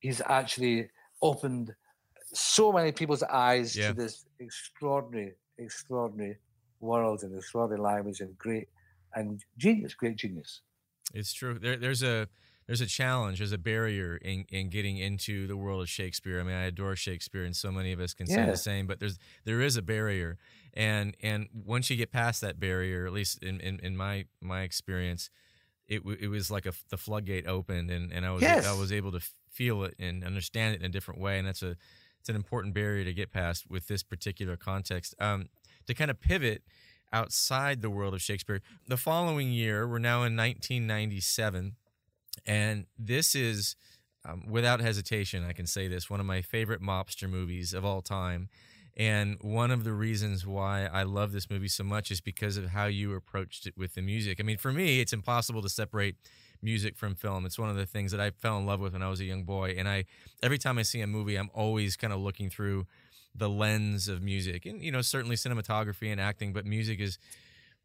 He's 0.00 0.22
actually 0.24 0.90
opened 1.22 1.74
so 2.32 2.72
many 2.72 2.92
people's 2.92 3.22
eyes 3.22 3.74
yeah. 3.74 3.88
to 3.88 3.94
this 3.94 4.26
extraordinary, 4.38 5.32
extraordinary 5.58 6.36
world 6.80 7.22
and 7.22 7.36
extraordinary 7.36 7.82
language 7.82 8.20
and 8.20 8.36
great 8.38 8.68
and 9.14 9.42
genius, 9.56 9.94
great 9.94 10.16
genius. 10.16 10.60
It's 11.14 11.32
true. 11.32 11.58
There, 11.58 11.76
there's 11.76 12.02
a 12.02 12.28
there's 12.68 12.80
a 12.82 12.86
challenge, 12.86 13.38
there's 13.38 13.50
a 13.50 13.58
barrier 13.58 14.16
in, 14.18 14.44
in 14.50 14.68
getting 14.68 14.98
into 14.98 15.46
the 15.48 15.56
world 15.56 15.80
of 15.82 15.88
Shakespeare. 15.88 16.38
I 16.38 16.42
mean, 16.44 16.54
I 16.54 16.64
adore 16.66 16.94
Shakespeare, 16.94 17.42
and 17.44 17.56
so 17.56 17.72
many 17.72 17.90
of 17.92 17.98
us 17.98 18.14
can 18.14 18.26
say 18.28 18.36
the 18.52 18.56
same. 18.58 18.86
But 18.86 19.00
there's 19.00 19.18
there 19.44 19.60
is 19.60 19.76
a 19.76 19.82
barrier, 19.82 20.36
and 20.74 21.16
and 21.22 21.48
once 21.52 21.88
you 21.90 21.96
get 21.96 22.12
past 22.12 22.40
that 22.42 22.60
barrier, 22.60 23.06
at 23.06 23.12
least 23.12 23.42
in 23.42 23.58
in, 23.60 23.80
in 23.80 23.96
my 23.96 24.26
my 24.40 24.62
experience, 24.62 25.30
it 25.88 25.98
w- 26.00 26.18
it 26.20 26.28
was 26.28 26.50
like 26.50 26.66
a 26.66 26.72
the 26.90 26.98
floodgate 26.98 27.46
opened, 27.48 27.90
and 27.90 28.12
and 28.12 28.24
I 28.26 28.30
was 28.32 28.42
Yes. 28.42 28.66
I 28.66 28.78
was 28.78 28.92
able 28.92 29.12
to 29.12 29.20
feel 29.50 29.82
it 29.84 29.94
and 29.98 30.22
understand 30.22 30.74
it 30.74 30.80
in 30.80 30.84
a 30.86 30.90
different 30.90 31.20
way, 31.20 31.38
and 31.38 31.48
that's 31.48 31.62
a 31.62 31.74
it's 32.20 32.28
an 32.28 32.36
important 32.36 32.74
barrier 32.74 33.02
to 33.04 33.14
get 33.14 33.32
past 33.32 33.64
with 33.70 33.88
this 33.88 34.02
particular 34.02 34.56
context. 34.56 35.14
Um, 35.18 35.48
to 35.86 35.94
kind 35.94 36.10
of 36.10 36.20
pivot 36.20 36.62
outside 37.14 37.80
the 37.80 37.88
world 37.88 38.12
of 38.12 38.20
Shakespeare, 38.20 38.60
the 38.86 38.98
following 38.98 39.50
year, 39.50 39.88
we're 39.88 39.98
now 39.98 40.24
in 40.24 40.36
1997, 40.36 41.76
and 42.46 42.86
this 42.98 43.34
is, 43.34 43.76
um, 44.24 44.44
without 44.48 44.80
hesitation, 44.80 45.44
I 45.44 45.52
can 45.52 45.66
say 45.66 45.88
this, 45.88 46.10
one 46.10 46.20
of 46.20 46.26
my 46.26 46.42
favorite 46.42 46.82
mobster 46.82 47.28
movies 47.28 47.72
of 47.74 47.84
all 47.84 48.02
time. 48.02 48.48
And 48.96 49.38
one 49.40 49.70
of 49.70 49.84
the 49.84 49.92
reasons 49.92 50.44
why 50.44 50.86
I 50.86 51.04
love 51.04 51.30
this 51.30 51.48
movie 51.48 51.68
so 51.68 51.84
much 51.84 52.10
is 52.10 52.20
because 52.20 52.56
of 52.56 52.66
how 52.66 52.86
you 52.86 53.14
approached 53.14 53.64
it 53.66 53.74
with 53.76 53.94
the 53.94 54.02
music. 54.02 54.38
I 54.40 54.42
mean, 54.42 54.58
for 54.58 54.72
me, 54.72 55.00
it's 55.00 55.12
impossible 55.12 55.62
to 55.62 55.68
separate 55.68 56.16
music 56.62 56.96
from 56.96 57.14
film. 57.14 57.46
It's 57.46 57.60
one 57.60 57.70
of 57.70 57.76
the 57.76 57.86
things 57.86 58.10
that 58.10 58.20
I 58.20 58.30
fell 58.32 58.58
in 58.58 58.66
love 58.66 58.80
with 58.80 58.94
when 58.94 59.02
I 59.02 59.08
was 59.08 59.20
a 59.20 59.24
young 59.24 59.44
boy. 59.44 59.76
And 59.78 59.88
I, 59.88 60.06
every 60.42 60.58
time 60.58 60.78
I 60.78 60.82
see 60.82 61.00
a 61.00 61.06
movie, 61.06 61.36
I'm 61.36 61.50
always 61.54 61.96
kind 61.96 62.12
of 62.12 62.18
looking 62.18 62.50
through 62.50 62.86
the 63.34 63.48
lens 63.48 64.08
of 64.08 64.20
music 64.20 64.66
and, 64.66 64.82
you 64.82 64.90
know, 64.90 65.00
certainly 65.00 65.36
cinematography 65.36 66.10
and 66.10 66.20
acting, 66.20 66.52
but 66.52 66.66
music 66.66 66.98
is 66.98 67.18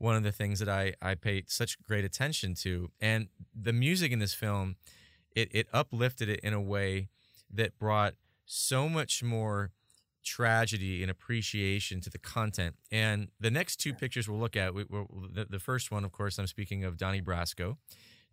one 0.04 0.18
of 0.18 0.24
the 0.24 0.34
things 0.34 0.60
that 0.60 0.68
I, 0.68 0.94
I 1.02 1.16
pay 1.16 1.46
such 1.48 1.82
great 1.88 2.04
attention 2.04 2.56
to. 2.56 2.92
And 3.00 3.30
the 3.56 3.72
music 3.72 4.12
in 4.12 4.20
this 4.20 4.34
film, 4.34 4.76
it, 5.34 5.48
it 5.54 5.68
uplifted 5.72 6.28
it 6.28 6.42
in 6.42 6.54
a 6.54 6.60
way 6.62 7.08
that 7.50 7.80
brought 7.80 8.16
so 8.46 8.90
much 8.90 9.24
more 9.24 9.72
tragedy 10.22 11.02
and 11.02 11.10
appreciation 11.10 12.02
to 12.02 12.10
the 12.10 12.18
content. 12.18 12.76
And 12.92 13.30
the 13.40 13.50
next 13.50 13.78
two 13.78 13.94
pictures 13.94 14.28
we'll 14.28 14.42
look 14.42 14.58
at, 14.58 14.74
we, 14.74 14.84
the, 14.84 15.48
the 15.50 15.60
first 15.60 15.90
one, 15.90 16.04
of 16.04 16.12
course, 16.12 16.38
I'm 16.38 16.48
speaking 16.48 16.84
of 16.84 16.98
Donnie 16.98 17.22
Brasco, 17.22 17.78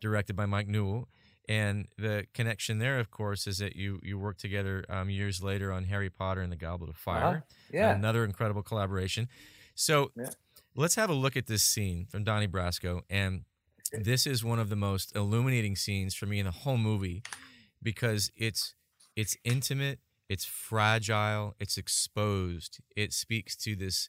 directed 0.01 0.35
by 0.35 0.47
Mike 0.47 0.67
Newell. 0.67 1.09
And 1.49 1.87
the 1.97 2.27
connection 2.35 2.81
there, 2.81 2.99
of 2.99 3.13
course, 3.13 3.47
is 3.47 3.59
that 3.59 3.75
you 3.77 3.99
you 4.03 4.19
worked 4.19 4.41
together 4.41 4.85
um, 4.89 5.09
years 5.09 5.43
later 5.43 5.73
on 5.73 5.85
Harry 5.85 6.11
Potter 6.11 6.43
and 6.43 6.53
the 6.53 6.57
Goblet 6.57 6.91
of 6.91 6.97
Fire. 6.97 7.25
Uh-huh. 7.25 7.41
Yeah. 7.73 7.95
Another 7.95 8.25
incredible 8.25 8.63
collaboration. 8.63 9.29
So 9.75 10.11
Yeah. 10.17 10.31
Let's 10.81 10.95
have 10.95 11.11
a 11.11 11.15
look 11.15 11.37
at 11.37 11.47
this 11.47 11.63
scene 11.63 12.07
from 12.09 12.25
Donnie 12.25 12.49
Brasco. 12.49 13.03
And 13.11 13.45
this 13.93 14.27
is 14.27 14.43
one 14.43 14.59
of 14.59 14.71
the 14.71 14.77
most 14.77 15.15
illuminating 15.15 15.77
scenes 15.77 16.15
for 16.15 16.25
me 16.25 16.39
in 16.39 16.47
the 16.47 16.53
whole 16.53 16.79
movie 16.79 17.23
because 17.83 18.31
it's 18.35 18.75
it's 19.15 19.37
intimate, 19.45 19.99
it's 20.31 20.47
fragile, 20.47 21.55
it's 21.61 21.77
exposed. 21.77 22.79
It 22.97 23.13
speaks 23.13 23.57
to 23.57 23.77
this 23.77 24.09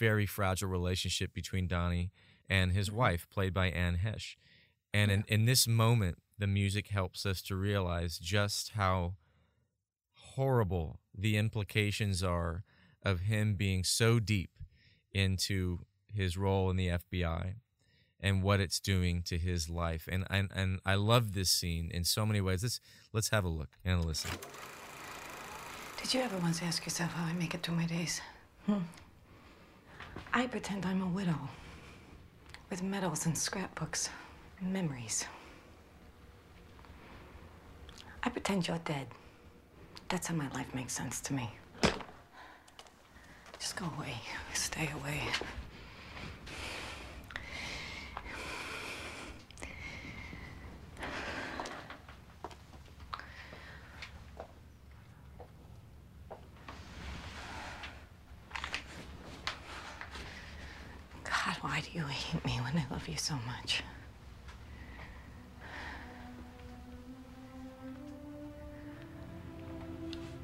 very 0.00 0.26
fragile 0.26 0.68
relationship 0.68 1.32
between 1.32 1.68
Donnie 1.68 2.10
and 2.48 2.72
his 2.72 2.88
mm-hmm. 2.88 2.98
wife, 2.98 3.28
played 3.30 3.54
by 3.54 3.68
Anne 3.68 4.00
Heche. 4.04 4.34
And 4.92 5.12
in, 5.12 5.24
in 5.28 5.44
this 5.44 5.68
moment, 5.68 6.18
the 6.36 6.48
music 6.48 6.88
helps 6.88 7.24
us 7.24 7.40
to 7.42 7.54
realize 7.54 8.18
just 8.18 8.70
how 8.70 9.14
horrible 10.34 10.98
the 11.16 11.36
implications 11.36 12.24
are 12.24 12.64
of 13.04 13.20
him 13.20 13.54
being 13.54 13.84
so 13.84 14.18
deep 14.18 14.50
into 15.12 15.84
his 16.14 16.36
role 16.36 16.70
in 16.70 16.76
the 16.76 16.88
FBI 16.88 17.54
and 18.20 18.42
what 18.42 18.60
it's 18.60 18.80
doing 18.80 19.22
to 19.22 19.38
his 19.38 19.68
life. 19.68 20.08
And 20.10 20.24
and, 20.30 20.50
and 20.54 20.80
I 20.84 20.94
love 20.94 21.32
this 21.32 21.50
scene 21.50 21.90
in 21.92 22.04
so 22.04 22.26
many 22.26 22.40
ways. 22.40 22.62
Let's 22.62 22.80
let's 23.12 23.30
have 23.30 23.44
a 23.44 23.48
look 23.48 23.70
and 23.84 24.02
a 24.02 24.06
listen. 24.06 24.30
Did 26.02 26.14
you 26.14 26.20
ever 26.20 26.36
once 26.38 26.62
ask 26.62 26.84
yourself 26.84 27.12
how 27.12 27.24
I 27.24 27.32
make 27.32 27.54
it 27.54 27.62
through 27.62 27.76
my 27.76 27.86
days? 27.86 28.20
Hmm. 28.66 28.78
I 30.32 30.46
pretend 30.46 30.86
I'm 30.86 31.02
a 31.02 31.06
widow 31.06 31.48
with 32.70 32.82
medals 32.82 33.26
and 33.26 33.36
scrapbooks 33.36 34.08
and 34.60 34.72
memories. 34.72 35.24
I 38.22 38.28
pretend 38.28 38.68
you're 38.68 38.78
dead. 38.84 39.06
That's 40.08 40.26
how 40.26 40.34
my 40.34 40.48
life 40.50 40.74
makes 40.74 40.92
sense 40.92 41.20
to 41.22 41.32
me. 41.32 41.50
Just 43.58 43.76
go 43.76 43.86
away. 43.96 44.14
Stay 44.54 44.88
away. 45.00 45.20
God, 61.24 61.56
why 61.70 61.80
do 61.80 61.88
you 61.96 62.04
hate 62.04 62.44
me 62.44 62.58
when 62.64 62.76
I 62.76 62.84
love 62.92 63.06
you 63.06 63.16
so 63.16 63.36
much? 63.46 63.84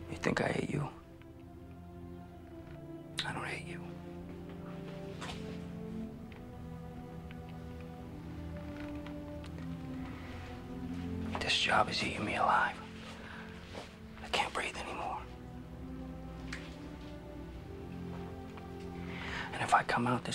You 0.08 0.16
think 0.18 0.40
I 0.40 0.46
hate 0.46 0.65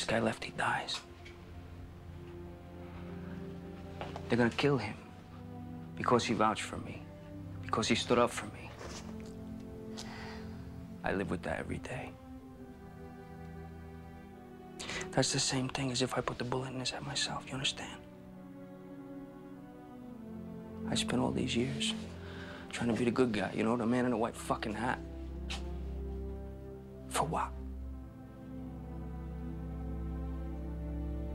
this 0.02 0.08
guy 0.08 0.20
Lefty 0.20 0.52
dies. 0.58 1.00
They're 4.28 4.38
gonna 4.38 4.50
kill 4.50 4.80
him 4.80 4.96
because 5.96 6.26
he 6.26 6.34
vouched 6.34 6.64
for 6.64 6.78
me, 6.78 7.04
because 7.62 7.88
he 7.88 7.94
stood 7.94 8.18
up 8.18 8.32
for 8.32 8.48
me. 8.48 8.72
I 11.04 11.14
live 11.14 11.30
with 11.30 11.44
that 11.44 11.60
every 11.60 11.78
day. 11.78 12.10
That's 15.12 15.34
the 15.34 15.40
same 15.40 15.70
thing 15.70 15.92
as 15.92 16.02
if 16.02 16.18
I 16.18 16.22
put 16.22 16.40
the 16.40 16.46
bullet 16.46 16.74
in 16.74 16.80
his 16.80 16.90
head 16.90 17.06
myself, 17.06 17.44
you 17.46 17.54
understand? 17.54 18.02
I 20.90 20.96
spent 20.96 21.22
all 21.22 21.32
these 21.32 21.56
years 21.56 21.94
trying 22.72 22.90
to 22.90 22.96
be 22.96 23.06
the 23.06 23.12
good 23.12 23.32
guy, 23.32 23.52
you 23.54 23.64
know, 23.64 23.78
the 23.78 23.86
man 23.86 24.06
in 24.06 24.12
the 24.12 24.18
white 24.18 24.36
fucking 24.36 24.74
hat. 24.74 25.00
For 27.10 27.28
what? 27.28 27.52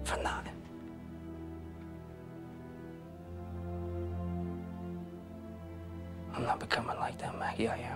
For 0.06 0.16
nothing. 0.22 0.52
I'm 6.32 6.44
not 6.44 6.60
becoming 6.60 6.96
like 6.96 7.18
them, 7.18 7.36
Maggie. 7.40 7.66
I 7.66 7.78
am 7.78 7.95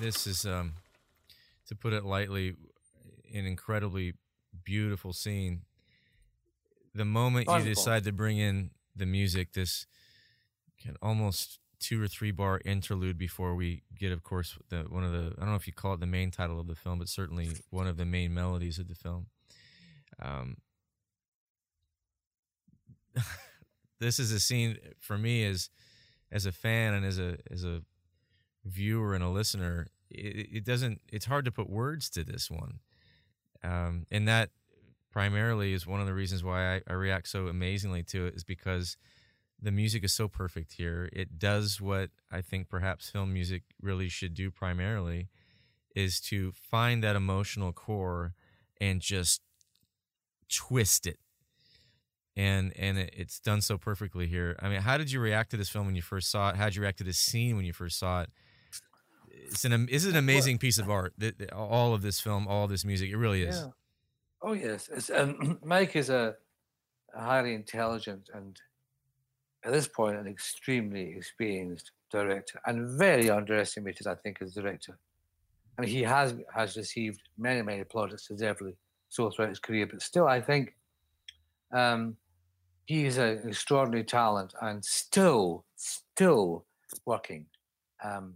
This 0.00 0.26
is, 0.26 0.46
um, 0.46 0.72
to 1.68 1.74
put 1.74 1.92
it 1.92 2.04
lightly, 2.04 2.54
an 3.34 3.44
incredibly 3.44 4.14
beautiful 4.64 5.12
scene. 5.12 5.62
The 6.94 7.04
moment 7.04 7.48
you 7.48 7.62
decide 7.62 8.04
to 8.04 8.12
bring 8.12 8.38
in 8.38 8.70
the 8.96 9.04
music, 9.06 9.52
this 9.52 9.86
can 10.80 10.96
almost 11.02 11.58
two 11.78 12.02
or 12.02 12.08
three 12.08 12.30
bar 12.30 12.60
interlude 12.64 13.18
before 13.18 13.54
we 13.54 13.82
get, 13.98 14.10
of 14.10 14.22
course, 14.22 14.56
the 14.70 14.84
one 14.88 15.04
of 15.04 15.12
the 15.12 15.34
I 15.36 15.40
don't 15.40 15.50
know 15.50 15.54
if 15.56 15.66
you 15.66 15.72
call 15.72 15.94
it 15.94 16.00
the 16.00 16.06
main 16.06 16.30
title 16.30 16.58
of 16.58 16.66
the 16.66 16.74
film, 16.74 16.98
but 16.98 17.08
certainly 17.08 17.50
one 17.68 17.86
of 17.86 17.96
the 17.98 18.06
main 18.06 18.32
melodies 18.32 18.78
of 18.78 18.88
the 18.88 18.94
film. 18.94 19.26
Um, 20.20 20.56
this 24.00 24.18
is 24.18 24.32
a 24.32 24.40
scene 24.40 24.78
for 24.98 25.18
me 25.18 25.44
as 25.44 25.68
as 26.32 26.46
a 26.46 26.52
fan 26.52 26.94
and 26.94 27.04
as 27.04 27.18
a 27.18 27.36
as 27.50 27.64
a 27.64 27.82
viewer 28.64 29.14
and 29.14 29.24
a 29.24 29.28
listener. 29.28 29.86
It, 30.10 30.48
it 30.52 30.64
doesn't. 30.64 31.00
It's 31.08 31.26
hard 31.26 31.44
to 31.44 31.52
put 31.52 31.68
words 31.68 32.10
to 32.10 32.24
this 32.24 32.50
one, 32.50 32.80
um, 33.62 34.06
and 34.10 34.26
that 34.28 34.50
primarily 35.12 35.72
is 35.72 35.86
one 35.86 36.00
of 36.00 36.06
the 36.06 36.14
reasons 36.14 36.44
why 36.44 36.76
I, 36.76 36.80
I 36.88 36.92
react 36.92 37.28
so 37.28 37.48
amazingly 37.48 38.02
to 38.04 38.26
it 38.26 38.34
is 38.34 38.44
because 38.44 38.96
the 39.60 39.72
music 39.72 40.04
is 40.04 40.12
so 40.12 40.28
perfect 40.28 40.72
here. 40.74 41.08
It 41.12 41.38
does 41.38 41.80
what 41.80 42.10
I 42.30 42.40
think 42.40 42.68
perhaps 42.68 43.10
film 43.10 43.32
music 43.32 43.62
really 43.80 44.08
should 44.08 44.34
do 44.34 44.50
primarily 44.50 45.28
is 45.94 46.20
to 46.20 46.52
find 46.52 47.02
that 47.02 47.16
emotional 47.16 47.72
core 47.72 48.34
and 48.80 49.00
just 49.00 49.42
twist 50.48 51.06
it. 51.06 51.18
And 52.36 52.72
and 52.76 52.98
it, 52.98 53.12
it's 53.16 53.40
done 53.40 53.60
so 53.60 53.76
perfectly 53.76 54.26
here. 54.26 54.56
I 54.62 54.68
mean, 54.68 54.80
how 54.80 54.96
did 54.96 55.12
you 55.12 55.20
react 55.20 55.50
to 55.50 55.56
this 55.56 55.68
film 55.68 55.86
when 55.86 55.96
you 55.96 56.02
first 56.02 56.30
saw 56.30 56.50
it? 56.50 56.56
How 56.56 56.66
did 56.66 56.76
you 56.76 56.82
react 56.82 56.98
to 56.98 57.04
this 57.04 57.18
scene 57.18 57.56
when 57.56 57.64
you 57.64 57.72
first 57.72 57.98
saw 57.98 58.22
it? 58.22 58.30
It's 59.50 59.64
an 59.64 59.88
is 59.88 60.06
an 60.06 60.16
amazing 60.16 60.58
piece 60.58 60.78
of 60.78 60.88
art. 60.88 61.14
All 61.52 61.92
of 61.92 62.02
this 62.02 62.20
film, 62.20 62.46
all 62.46 62.68
this 62.68 62.84
music, 62.84 63.10
it 63.10 63.16
really 63.16 63.42
is. 63.42 63.56
Yeah. 63.56 63.70
Oh 64.42 64.52
yes, 64.52 64.88
it's, 64.92 65.10
um, 65.10 65.58
Mike 65.64 65.96
is 65.96 66.08
a, 66.08 66.36
a 67.14 67.20
highly 67.20 67.54
intelligent 67.54 68.30
and 68.32 68.60
at 69.64 69.72
this 69.72 69.86
point 69.86 70.16
an 70.16 70.26
extremely 70.26 71.14
experienced 71.16 71.90
director 72.10 72.60
and 72.66 72.98
very 72.98 73.28
underestimated, 73.28 74.06
I 74.06 74.14
think, 74.14 74.40
as 74.40 74.56
a 74.56 74.62
director. 74.62 74.98
And 75.76 75.86
he 75.86 76.02
has 76.02 76.34
has 76.54 76.76
received 76.76 77.20
many 77.36 77.62
many 77.62 77.84
plaudits 77.84 78.30
as 78.30 78.38
deservedly 78.38 78.76
so 79.08 79.28
throughout 79.30 79.48
his 79.48 79.58
career, 79.58 79.86
but 79.86 80.00
still, 80.00 80.26
I 80.26 80.40
think 80.40 80.74
um, 81.72 82.16
he 82.86 83.06
is 83.06 83.18
an 83.18 83.48
extraordinary 83.48 84.04
talent 84.04 84.54
and 84.62 84.84
still 84.84 85.64
still 85.76 86.64
working. 87.04 87.46
Um, 88.02 88.34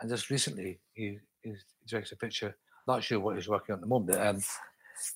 and 0.00 0.10
just 0.10 0.30
recently, 0.30 0.80
he, 0.92 1.18
he 1.42 1.54
directed 1.86 2.14
a 2.14 2.16
picture. 2.16 2.56
Not 2.86 3.02
sure 3.02 3.20
what 3.20 3.36
he's 3.36 3.48
working 3.48 3.72
on 3.72 3.78
at 3.78 3.80
the 3.80 3.86
moment. 3.86 4.20
Um, 4.20 4.40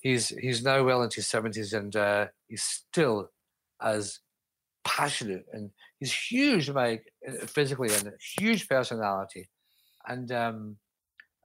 he's 0.01 0.29
he's 0.29 0.63
now 0.63 0.83
well 0.83 1.03
into 1.03 1.17
his 1.17 1.27
seventies, 1.27 1.73
and 1.73 1.95
uh, 1.95 2.27
he's 2.47 2.63
still 2.63 3.29
as 3.81 4.19
passionate 4.83 5.45
and 5.53 5.69
he's 5.99 6.13
huge, 6.13 6.69
like 6.69 7.05
uh, 7.27 7.45
physically, 7.45 7.93
and 7.93 8.07
a 8.07 8.13
huge 8.39 8.67
personality. 8.67 9.49
And 10.07 10.31
um, 10.31 10.77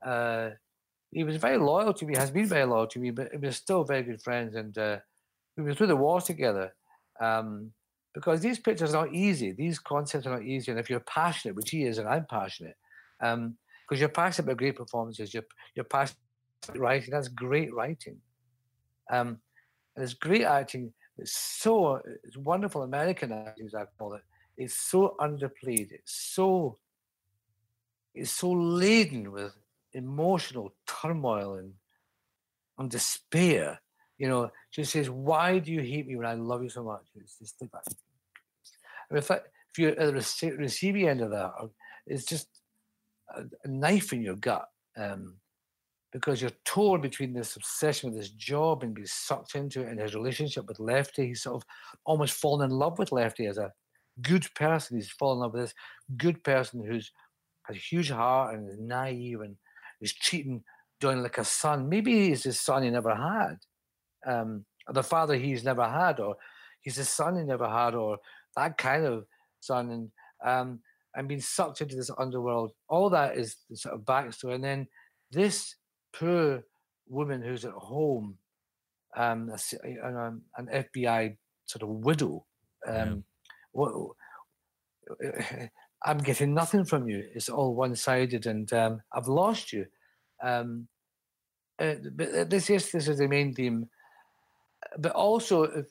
uh, 0.05 0.51
he 1.11 1.25
was 1.25 1.37
very 1.37 1.59
loyal 1.59 1.93
to 1.95 2.07
me. 2.07 2.17
Has 2.17 2.31
been 2.31 2.47
very 2.47 2.65
loyal 2.65 2.87
to 2.89 2.99
me, 2.99 3.11
but 3.11 3.29
we're 3.39 3.53
still 3.53 3.85
very 3.85 4.03
good 4.03 4.23
friends. 4.23 4.55
And 4.55 4.77
uh, 4.79 4.99
we 5.57 5.65
were 5.65 5.75
through 5.75 5.89
the 5.89 5.97
war 5.97 6.21
together. 6.21 6.75
Um, 7.21 7.73
because 8.15 8.41
these 8.41 8.61
pictures 8.61 8.95
are 8.95 9.05
not 9.05 9.15
easy. 9.15 9.51
These 9.51 9.81
concepts 9.81 10.27
are 10.27 10.31
not 10.31 10.45
easy. 10.45 10.71
And 10.71 10.79
if 10.79 10.89
you're 10.89 11.01
passionate, 11.01 11.57
which 11.57 11.71
he 11.71 11.85
is, 11.85 11.99
and 11.99 12.09
I'm 12.09 12.27
passionate, 12.27 12.77
because 13.19 13.35
um, 13.35 13.57
you're 13.91 14.09
passionate 14.09 14.47
about 14.47 14.59
great 14.59 14.77
performances, 14.77 15.33
you're, 15.33 15.45
you're 15.75 15.85
passionate 15.85 16.19
about 16.69 16.79
writing, 16.79 17.11
that's 17.11 17.29
great 17.29 17.73
writing. 17.75 18.19
Um, 19.11 19.39
and 19.97 20.05
it's 20.05 20.15
great 20.15 20.45
acting. 20.45 20.93
It's 21.19 21.37
so 21.37 22.01
it's 22.25 22.37
wonderful 22.37 22.83
American 22.83 23.33
acting, 23.33 23.67
as 23.67 23.75
I 23.75 23.85
call 23.99 24.15
it. 24.15 24.23
It's 24.57 24.75
so 24.75 25.17
underplayed. 25.21 25.93
It's 25.93 26.33
so 26.35 26.77
it's 28.15 28.33
so 28.33 28.53
laden 28.53 29.33
with 29.33 29.53
emotional 29.93 30.75
turmoil 30.87 31.55
and 31.55 31.75
and 32.79 32.91
despair. 32.91 33.81
You 34.19 34.29
know, 34.29 34.51
just 34.73 34.93
says, 34.93 35.11
"Why 35.11 35.59
do 35.59 35.73
you 35.73 35.81
hate 35.81 36.07
me 36.07 36.17
when 36.17 36.27
I 36.27 36.35
love 36.35 36.63
you 36.63 36.69
so 36.69 36.83
much?" 36.83 37.03
It's 37.17 37.39
just 37.39 37.61
like. 37.61 37.71
I 39.11 39.15
mean, 39.15 39.19
if, 39.19 39.31
I, 39.31 39.37
if 39.37 39.79
you're 39.79 39.91
at 39.91 40.15
the 40.15 40.57
receiving 40.57 41.09
end 41.09 41.21
of 41.21 41.31
that, 41.31 41.53
it's 42.07 42.25
just 42.25 42.49
a, 43.31 43.43
a 43.65 43.69
knife 43.69 44.13
in 44.13 44.23
your 44.23 44.37
gut. 44.37 44.69
Um, 44.97 45.37
because 46.13 46.41
you're 46.41 46.53
torn 46.65 47.01
between 47.01 47.33
this 47.33 47.57
obsession 47.57 48.09
with 48.09 48.17
his 48.17 48.31
job 48.31 48.85
and 48.85 48.95
being 48.95 49.05
sucked 49.05 49.57
into 49.57 49.83
it 49.83 49.89
and 49.89 49.99
his 49.99 50.15
relationship 50.15 50.65
with 50.69 50.79
Lefty. 50.79 51.27
He's 51.27 51.43
sort 51.43 51.57
of 51.57 51.67
almost 52.05 52.35
fallen 52.35 52.71
in 52.71 52.77
love 52.77 53.01
with 53.01 53.11
Lefty 53.11 53.47
as 53.47 53.59
a 53.59 53.73
good 54.23 54.47
person. 54.55 54.97
He's 54.97 55.11
fallen 55.11 55.39
in 55.39 55.43
love 55.43 55.55
with 55.55 55.63
this 55.63 55.75
good 56.17 56.43
person 56.45 56.85
who's 56.85 57.11
has 57.65 57.77
a 57.77 57.81
huge 57.81 58.11
heart 58.11 58.55
and 58.55 58.69
is 58.69 58.79
naive 58.79 59.41
and 59.41 59.57
is 60.01 60.13
treating 60.13 60.63
Johnny 61.01 61.21
like 61.21 61.39
a 61.39 61.45
son. 61.45 61.89
Maybe 61.89 62.29
he's 62.29 62.45
his 62.45 62.61
son 62.61 62.83
he 62.83 62.91
never 62.91 63.15
had, 63.15 63.57
um, 64.27 64.65
the 64.89 65.03
father 65.03 65.35
he's 65.35 65.65
never 65.65 65.85
had, 65.85 66.21
or 66.21 66.37
he's 66.81 66.97
the 66.97 67.05
son 67.05 67.37
he 67.37 67.43
never 67.43 67.69
had, 67.69 67.95
or 67.95 68.19
that 68.57 68.79
kind 68.79 69.05
of 69.05 69.27
son. 69.61 69.91
And 69.91 70.11
um, 70.45 70.81
and 71.15 71.29
being 71.29 71.41
sucked 71.41 71.81
into 71.81 71.97
this 71.97 72.11
underworld. 72.19 72.73
All 72.89 73.11
that 73.11 73.37
is 73.37 73.57
the 73.71 73.77
sort 73.77 73.95
of 73.95 74.03
backstory. 74.03 74.55
And 74.55 74.65
then 74.65 74.89
this 75.31 75.77
poor 76.15 76.65
woman 77.09 77.43
who's 77.43 77.65
at 77.65 77.73
home, 77.73 78.39
um, 79.17 79.51
um 80.05 80.43
an 80.57 80.69
FBI 80.73 81.37
sort 81.67 81.83
of 81.83 81.89
widow. 81.89 82.45
Um, 82.87 83.25
yeah. 83.75 85.67
I'm 86.07 86.19
getting 86.19 86.53
nothing 86.53 86.85
from 86.85 87.09
you. 87.09 87.25
It's 87.35 87.49
all 87.49 87.75
one-sided, 87.75 88.47
and 88.47 88.71
um, 88.75 89.01
I've 89.13 89.27
lost 89.27 89.73
you. 89.73 89.87
Um, 90.43 90.87
uh, 91.79 91.95
but 92.15 92.51
this, 92.51 92.69
yes, 92.69 92.91
this 92.91 93.09
is 93.09 93.19
the 93.19 93.29
main 93.29 93.55
theme. 93.55 93.89
But 94.99 95.13
also, 95.13 95.63
if 95.63 95.87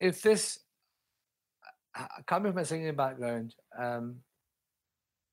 if 0.00 0.22
this 0.22 0.60
coming 2.26 2.52
from 2.52 2.62
a 2.62 2.64
singing 2.64 2.94
background, 2.94 3.54
um, 3.78 4.16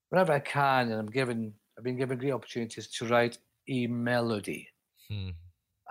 whenever 0.09 0.33
I 0.33 0.39
can, 0.39 0.91
and 0.91 0.99
I'm 0.99 1.11
given, 1.11 1.53
I've 1.77 1.83
been 1.83 1.97
given 1.97 2.17
great 2.17 2.31
opportunities 2.33 2.87
to 2.87 3.07
write 3.07 3.37
a 3.67 3.87
melody. 3.87 4.67
Hmm. 5.09 5.29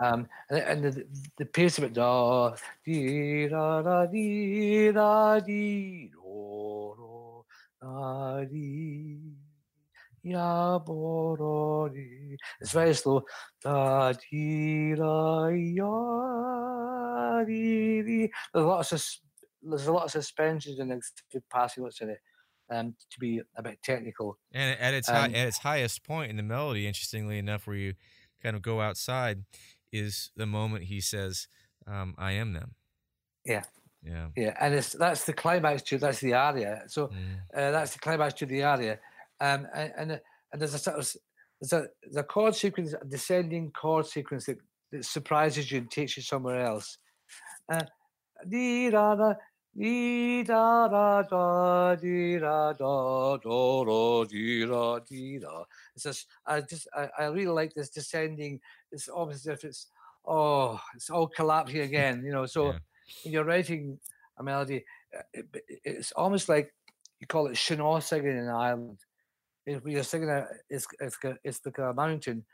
Um, 0.03 0.27
and, 0.51 0.59
and 0.59 0.85
the, 0.85 1.07
the 1.39 1.45
pace 1.45 1.79
of 1.79 1.85
it, 1.85 1.93
da, 1.93 2.55
dee, 2.85 3.49
da, 3.49 3.83
da, 3.83 4.07
dee, 4.07 4.91
da, 4.91 5.39
dee, 5.41 6.11
do, 6.13 6.95
do, 6.97 7.45
da, 7.81 8.45
dee, 8.45 9.19
ya, 10.23 10.79
bo, 10.79 11.37
do, 11.37 11.95
dee. 11.95 12.37
It's 12.61 12.73
very 12.73 12.95
slow. 12.95 13.25
Da, 13.63 14.13
dee, 14.13 14.95
da, 14.95 15.49
ya, 15.49 15.95
dee, 17.45 18.03
dee. 18.03 18.33
There's 18.53 18.67
lots 18.67 18.93
of 18.93 19.05
there's 19.63 19.87
a 19.87 19.93
lot 19.93 20.05
of 20.05 20.11
suspensions 20.11 20.79
and 20.79 20.93
extended 20.93 21.49
passing 21.51 21.85
notes 21.85 22.01
in 22.01 22.11
it 22.11 22.21
um, 22.71 22.95
to 23.11 23.21
be 23.21 23.41
a 23.57 23.63
bit 23.63 23.79
technical. 23.83 24.39
And 24.53 24.79
at 24.79 24.95
its 24.95 25.09
um, 25.09 25.17
high, 25.17 25.27
at 25.27 25.49
its 25.49 25.59
highest 25.59 26.05
point 26.05 26.31
in 26.31 26.37
the 26.37 26.43
melody, 26.43 26.87
interestingly 26.87 27.39
enough, 27.39 27.67
where 27.67 27.77
you 27.77 27.95
kind 28.43 28.57
of 28.57 28.63
go 28.63 28.81
outside, 28.81 29.45
is 29.93 30.31
the 30.37 30.47
moment 30.47 30.85
he 30.85 31.01
says, 31.01 31.49
um, 31.87 32.15
"I 32.19 32.33
am 32.33 32.53
them." 32.53 32.75
Yeah. 33.45 33.63
Yeah. 34.05 34.29
Yeah, 34.37 34.57
and 34.61 34.75
it's 34.75 34.93
that's 34.93 35.25
the 35.25 35.33
climax 35.33 35.83
to 35.83 35.99
that's 35.99 36.21
the 36.21 36.35
aria. 36.35 36.83
So 36.89 37.09
mm. 37.09 37.37
uh, 37.57 37.71
that's 37.71 37.93
the 37.93 38.01
climax 38.01 38.35
to 38.35 38.47
the 38.47 38.65
aria, 38.65 38.99
um, 39.41 39.69
and, 39.75 39.93
and 39.97 40.21
and 40.53 40.61
there's 40.61 40.75
a 40.75 40.79
sort 40.79 40.99
of 40.99 41.13
there's 41.61 41.73
a 41.73 41.87
there's 42.03 42.17
a 42.17 42.25
chord 42.25 42.57
sequence, 42.57 42.95
a 43.01 43.05
descending 43.05 43.71
chord 43.71 44.07
sequence 44.07 44.47
that, 44.47 44.59
that 44.91 45.05
surprises 45.05 45.71
you 45.71 45.79
and 45.79 45.91
takes 45.91 46.17
you 46.17 46.23
somewhere 46.23 46.65
else. 46.65 46.99
Uh, 47.69 47.85
Dee 49.75 50.45
da 50.45 50.87
da 50.87 51.23
da 51.23 51.97
dee 51.97 52.39
da 52.39 52.75
da 52.75 53.37
da 53.39 53.85
da 53.85 54.25
dee 54.29 54.67
da 54.67 54.99
dee 54.99 55.39
da. 55.39 55.65
It's 55.95 56.05
just 56.05 56.27
I 56.45 56.61
just 56.61 56.89
I, 56.95 57.09
I 57.19 57.25
really 57.27 57.47
like 57.47 57.73
this 57.73 57.89
descending. 57.89 58.61
It's 58.91 59.09
almost 59.09 59.47
as 59.47 59.47
if 59.47 59.65
it's 59.65 59.87
oh 60.27 60.79
it's 60.95 61.09
all 61.09 61.27
collapsing 61.27 61.81
again. 61.89 62.23
You 62.23 62.33
know, 62.33 62.45
so 62.45 62.67
yeah. 62.73 62.79
when 63.25 63.33
you're 63.33 63.45
writing 63.45 63.99
a 64.37 64.43
melody, 64.43 64.85
uh, 65.17 65.23
it, 65.33 65.47
it's 65.85 66.13
almost 66.13 66.51
like 66.51 66.75
you 67.21 67.27
call 67.27 67.47
it 67.47 67.57
sean-nós 67.57 68.03
singing 68.05 68.37
in 68.37 68.49
Ireland. 68.49 68.99
If 69.65 69.87
you're 69.87 70.05
singing 70.05 70.29
a 70.29 70.49
it's 70.69 70.87
it's 71.01 71.17
it's 71.45 71.61
like 71.65 71.79
a 71.79 71.95
mountain. 71.95 72.45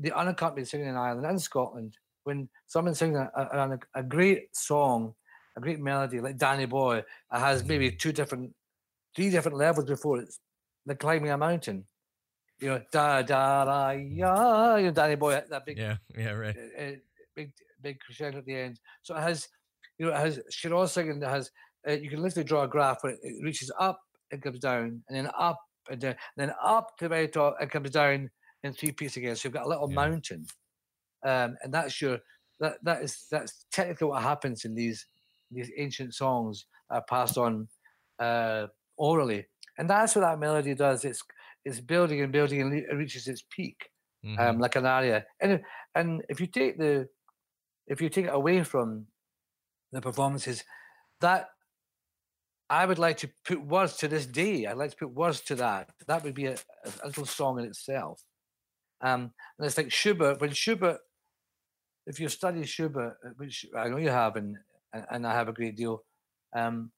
The 0.00 0.10
unaccompanied 0.10 0.66
singing 0.66 0.88
in 0.88 0.96
Ireland 0.96 1.26
and 1.26 1.40
Scotland. 1.40 1.96
When 2.24 2.48
someone's 2.66 2.98
singing 2.98 3.16
a, 3.16 3.30
a, 3.36 3.78
a 3.94 4.02
great 4.02 4.56
song 4.56 5.14
a 5.56 5.60
great 5.60 5.80
melody 5.80 6.20
like 6.20 6.36
Danny 6.36 6.66
Boy 6.66 7.04
has 7.30 7.64
maybe 7.64 7.88
mm-hmm. 7.88 7.96
two 7.98 8.12
different, 8.12 8.54
three 9.14 9.30
different 9.30 9.58
levels 9.58 9.86
before 9.86 10.20
it's 10.20 10.38
like 10.86 10.98
climbing 10.98 11.30
a 11.30 11.38
mountain. 11.38 11.86
You 12.60 12.68
know, 12.68 12.80
da 12.92 13.22
da 13.22 13.64
da 13.64 13.90
ya. 13.90 14.76
You 14.76 14.86
know, 14.86 14.90
Danny 14.92 15.16
Boy 15.16 15.42
that 15.50 15.66
big, 15.66 15.78
yeah, 15.78 15.96
yeah, 16.16 16.30
right, 16.30 16.56
uh, 16.56 16.82
uh, 16.82 16.92
big 17.34 17.52
big 17.82 17.98
crescendo 18.00 18.38
at 18.38 18.46
the 18.46 18.54
end. 18.54 18.80
So 19.02 19.16
it 19.16 19.20
has, 19.20 19.48
you 19.98 20.06
know, 20.06 20.12
it 20.12 20.18
has 20.18 20.40
sean-nós 20.48 20.92
singing. 20.92 21.22
It 21.22 21.28
has 21.28 21.50
uh, 21.88 21.92
you 21.92 22.08
can 22.08 22.22
literally 22.22 22.44
draw 22.44 22.62
a 22.62 22.68
graph 22.68 23.02
where 23.02 23.14
it 23.20 23.42
reaches 23.42 23.70
up 23.78 24.00
and 24.30 24.40
comes 24.40 24.60
down, 24.60 25.02
and 25.08 25.16
then 25.16 25.28
up 25.36 25.58
and 25.90 26.00
down, 26.00 26.14
and 26.36 26.48
then 26.48 26.54
up 26.62 26.96
to 26.98 27.06
the 27.06 27.08
very 27.08 27.28
top 27.28 27.56
and 27.60 27.70
comes 27.70 27.90
down 27.90 28.30
in 28.62 28.72
three 28.72 28.92
pieces 28.92 29.16
again. 29.16 29.34
So 29.34 29.48
you've 29.48 29.54
got 29.54 29.66
a 29.66 29.68
little 29.68 29.90
yeah. 29.90 29.96
mountain, 29.96 30.46
um, 31.24 31.56
and 31.62 31.74
that's 31.74 32.00
your 32.00 32.18
that 32.60 32.76
that 32.84 33.02
is 33.02 33.26
that's 33.30 33.66
technically 33.72 34.06
what 34.06 34.22
happens 34.22 34.64
in 34.64 34.74
these 34.74 35.04
these 35.52 35.70
ancient 35.76 36.14
songs 36.14 36.66
are 36.90 37.04
passed 37.08 37.38
on 37.38 37.68
uh, 38.18 38.66
orally, 38.96 39.46
and 39.78 39.88
that's 39.88 40.14
what 40.14 40.22
that 40.22 40.38
melody 40.38 40.74
does. 40.74 41.04
It's 41.04 41.22
it's 41.64 41.80
building 41.80 42.20
and 42.20 42.32
building 42.32 42.60
and 42.60 42.74
it 42.74 42.92
reaches 42.94 43.28
its 43.28 43.44
peak, 43.50 43.88
um, 44.24 44.30
mm-hmm. 44.30 44.40
um, 44.40 44.58
like 44.58 44.76
an 44.76 44.86
aria. 44.86 45.24
And 45.40 45.62
and 45.94 46.22
if 46.28 46.40
you 46.40 46.46
take 46.46 46.78
the 46.78 47.08
if 47.86 48.00
you 48.00 48.08
take 48.08 48.26
it 48.26 48.34
away 48.34 48.62
from 48.64 49.06
the 49.92 50.00
performances, 50.00 50.64
that 51.20 51.48
I 52.70 52.86
would 52.86 52.98
like 52.98 53.18
to 53.18 53.30
put 53.44 53.64
words 53.66 53.96
to 53.98 54.08
this 54.08 54.26
day. 54.26 54.66
I'd 54.66 54.78
like 54.78 54.92
to 54.92 54.96
put 54.96 55.14
words 55.14 55.40
to 55.42 55.54
that. 55.56 55.90
That 56.06 56.24
would 56.24 56.34
be 56.34 56.46
a, 56.46 56.56
a 57.02 57.06
little 57.06 57.26
song 57.26 57.58
in 57.58 57.66
itself. 57.66 58.22
Um, 59.02 59.32
and 59.58 59.66
it's 59.66 59.76
like 59.76 59.92
Schubert. 59.92 60.40
When 60.40 60.52
Schubert, 60.52 60.98
if 62.06 62.18
you 62.18 62.28
study 62.28 62.64
Schubert, 62.64 63.18
which 63.36 63.66
I 63.76 63.88
know 63.88 63.98
you 63.98 64.08
have, 64.08 64.36
and 64.36 64.56
and 64.92 65.26
I 65.26 65.32
have 65.34 65.48
a 65.48 65.52
great 65.52 65.76
deal, 65.76 66.02
um, 66.54 66.90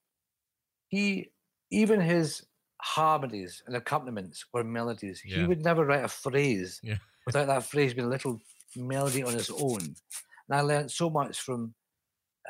he 0.88 1.30
even 1.70 2.00
his 2.00 2.44
harmonies 2.80 3.62
and 3.66 3.76
accompaniments 3.76 4.44
were 4.52 4.64
melodies. 4.64 5.22
Yeah. 5.24 5.38
He 5.38 5.44
would 5.46 5.62
never 5.64 5.85
write 5.85 6.04
a 6.04 6.09
phrase 6.09 6.80
Yeah. 6.83 6.98
without 7.26 7.46
that 7.46 7.64
phrase 7.64 7.94
being 7.94 8.07
a 8.07 8.11
little 8.11 8.40
melody 8.76 9.22
on 9.22 9.35
its 9.35 9.50
own. 9.50 9.80
And 9.80 10.52
I 10.52 10.61
learned 10.61 10.90
so 10.90 11.09
much 11.11 11.40
from 11.40 11.74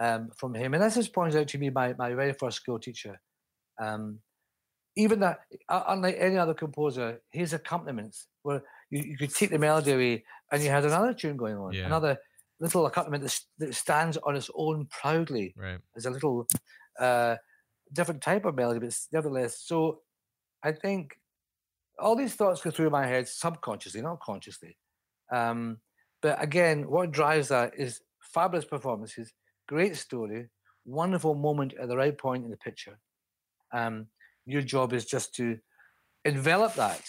um, 0.01 0.31
from 0.37 0.55
him. 0.55 0.75
And 0.75 0.83
this 0.83 0.97
is 0.97 1.09
pointed 1.09 1.41
out 1.41 1.49
to 1.49 1.59
me 1.59 1.71
by 1.71 1.95
my 1.97 2.13
very 2.15 2.33
first 2.33 2.57
school 2.57 2.81
teacher. 2.81 3.21
Um, 3.81 4.19
even 4.97 5.21
that, 5.21 5.41
uh, 5.69 5.85
unlike 5.89 6.17
any 6.19 6.37
other 6.37 6.55
composer, 6.55 7.21
his 7.31 7.53
accompaniments 7.53 8.27
were 8.43 8.63
you, 8.91 9.03
you 9.03 9.17
could 9.17 9.35
take 9.35 9.51
the 9.51 9.59
melody 9.59 9.93
away 9.93 10.25
and 10.51 10.63
you 10.63 10.71
had 10.71 10.85
another 10.85 11.15
tune 11.15 11.37
going 11.37 11.57
on, 11.57 11.73
Yeah. 11.73 11.87
another 11.87 12.19
little 12.65 12.87
accompaniment 12.87 13.23
that, 13.25 13.41
that 13.59 13.75
stands 13.75 14.17
on 14.19 14.37
its 14.37 14.51
own 14.55 14.87
proudly 14.87 15.55
Right. 15.57 15.79
as 15.97 16.07
a 16.07 16.11
little 16.11 16.47
uh, 16.99 17.37
different 17.93 18.23
type 18.23 18.45
of 18.45 18.55
melody, 18.55 18.81
but 18.81 18.97
nevertheless. 19.13 19.61
So 19.61 20.01
I 20.63 20.73
think 20.73 21.17
all 21.99 22.17
these 22.17 22.35
thoughts 22.35 22.63
go 22.63 22.71
through 22.71 22.91
my 22.91 23.07
head 23.07 23.29
subconsciously, 23.29 24.03
not 24.03 24.21
consciously. 24.21 24.77
Um, 25.31 25.79
but 26.23 26.43
again, 26.43 26.89
what 26.89 27.13
drives 27.13 27.49
that 27.49 27.73
is 27.79 28.01
fabulous 28.21 28.65
performances, 28.65 29.33
great 29.69 29.97
story, 29.97 30.49
wonderful 30.87 31.35
moment 31.35 31.75
at 31.81 31.89
the 31.89 31.97
right 31.97 32.17
point 32.17 32.45
in 32.45 32.51
the 32.51 32.57
picture. 32.57 32.99
Um, 33.73 34.07
your 34.47 34.63
job 34.63 34.93
is 34.93 35.05
just 35.05 35.35
to 35.37 35.59
envelop 36.25 36.75
that, 36.75 37.03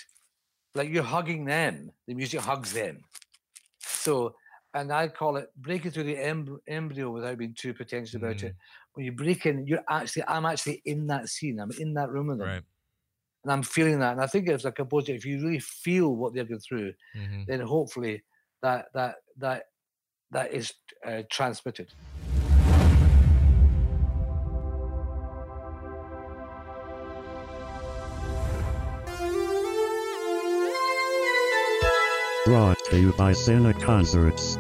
like 0.76 0.90
you're 0.90 1.04
hugging 1.04 1.46
them. 1.46 1.92
The 2.08 2.14
music 2.14 2.42
hugs 2.42 2.74
them. 2.74 3.02
So, 3.80 4.36
and 4.76 4.92
I 4.94 5.08
call 5.08 5.38
it 5.38 5.50
breaking 5.56 5.92
through 5.92 6.04
the 6.04 6.18
emb- 6.18 6.60
embryo 6.68 7.10
without 7.12 7.38
being 7.40 7.56
too 7.56 7.74
pretentious 7.74 8.16
about 8.16 8.44
it. 8.44 8.56
When 8.94 9.06
you 9.06 9.14
break 9.14 9.46
in, 9.48 9.66
you're 9.68 9.84
actually, 9.90 10.26
I'm 10.28 10.46
actually 10.46 10.82
in 10.86 11.08
that 11.08 11.30
scene. 11.30 11.60
I'm 11.60 11.72
in 11.80 11.96
that 11.96 12.10
room 12.12 12.28
with 12.28 12.40
them, 12.40 12.48
Right. 12.50 12.64
and 13.44 13.54
I'm 13.54 13.64
feeling 13.64 14.00
that. 14.00 14.14
And 14.14 14.22
I 14.22 14.28
think 14.28 14.50
as 14.50 14.66
a 14.66 14.72
composer, 14.72 15.14
if 15.14 15.26
you 15.26 15.42
really 15.44 15.60
feel 15.60 16.16
what 16.16 16.34
they're 16.36 16.46
going 16.46 16.62
through, 16.62 16.94
hmm 17.16 17.44
then 17.48 17.62
hopefully 17.62 18.24
that 18.62 18.88
that 18.94 19.18
that 19.38 19.66
that 20.32 20.54
is 20.54 20.74
uh, 21.06 21.24
transmitted. 21.32 21.94
Brought 32.46 32.78
to 32.92 33.00
you 33.00 33.12
by 33.14 33.34
Sena 33.34 33.74
Concerts. 33.74 34.60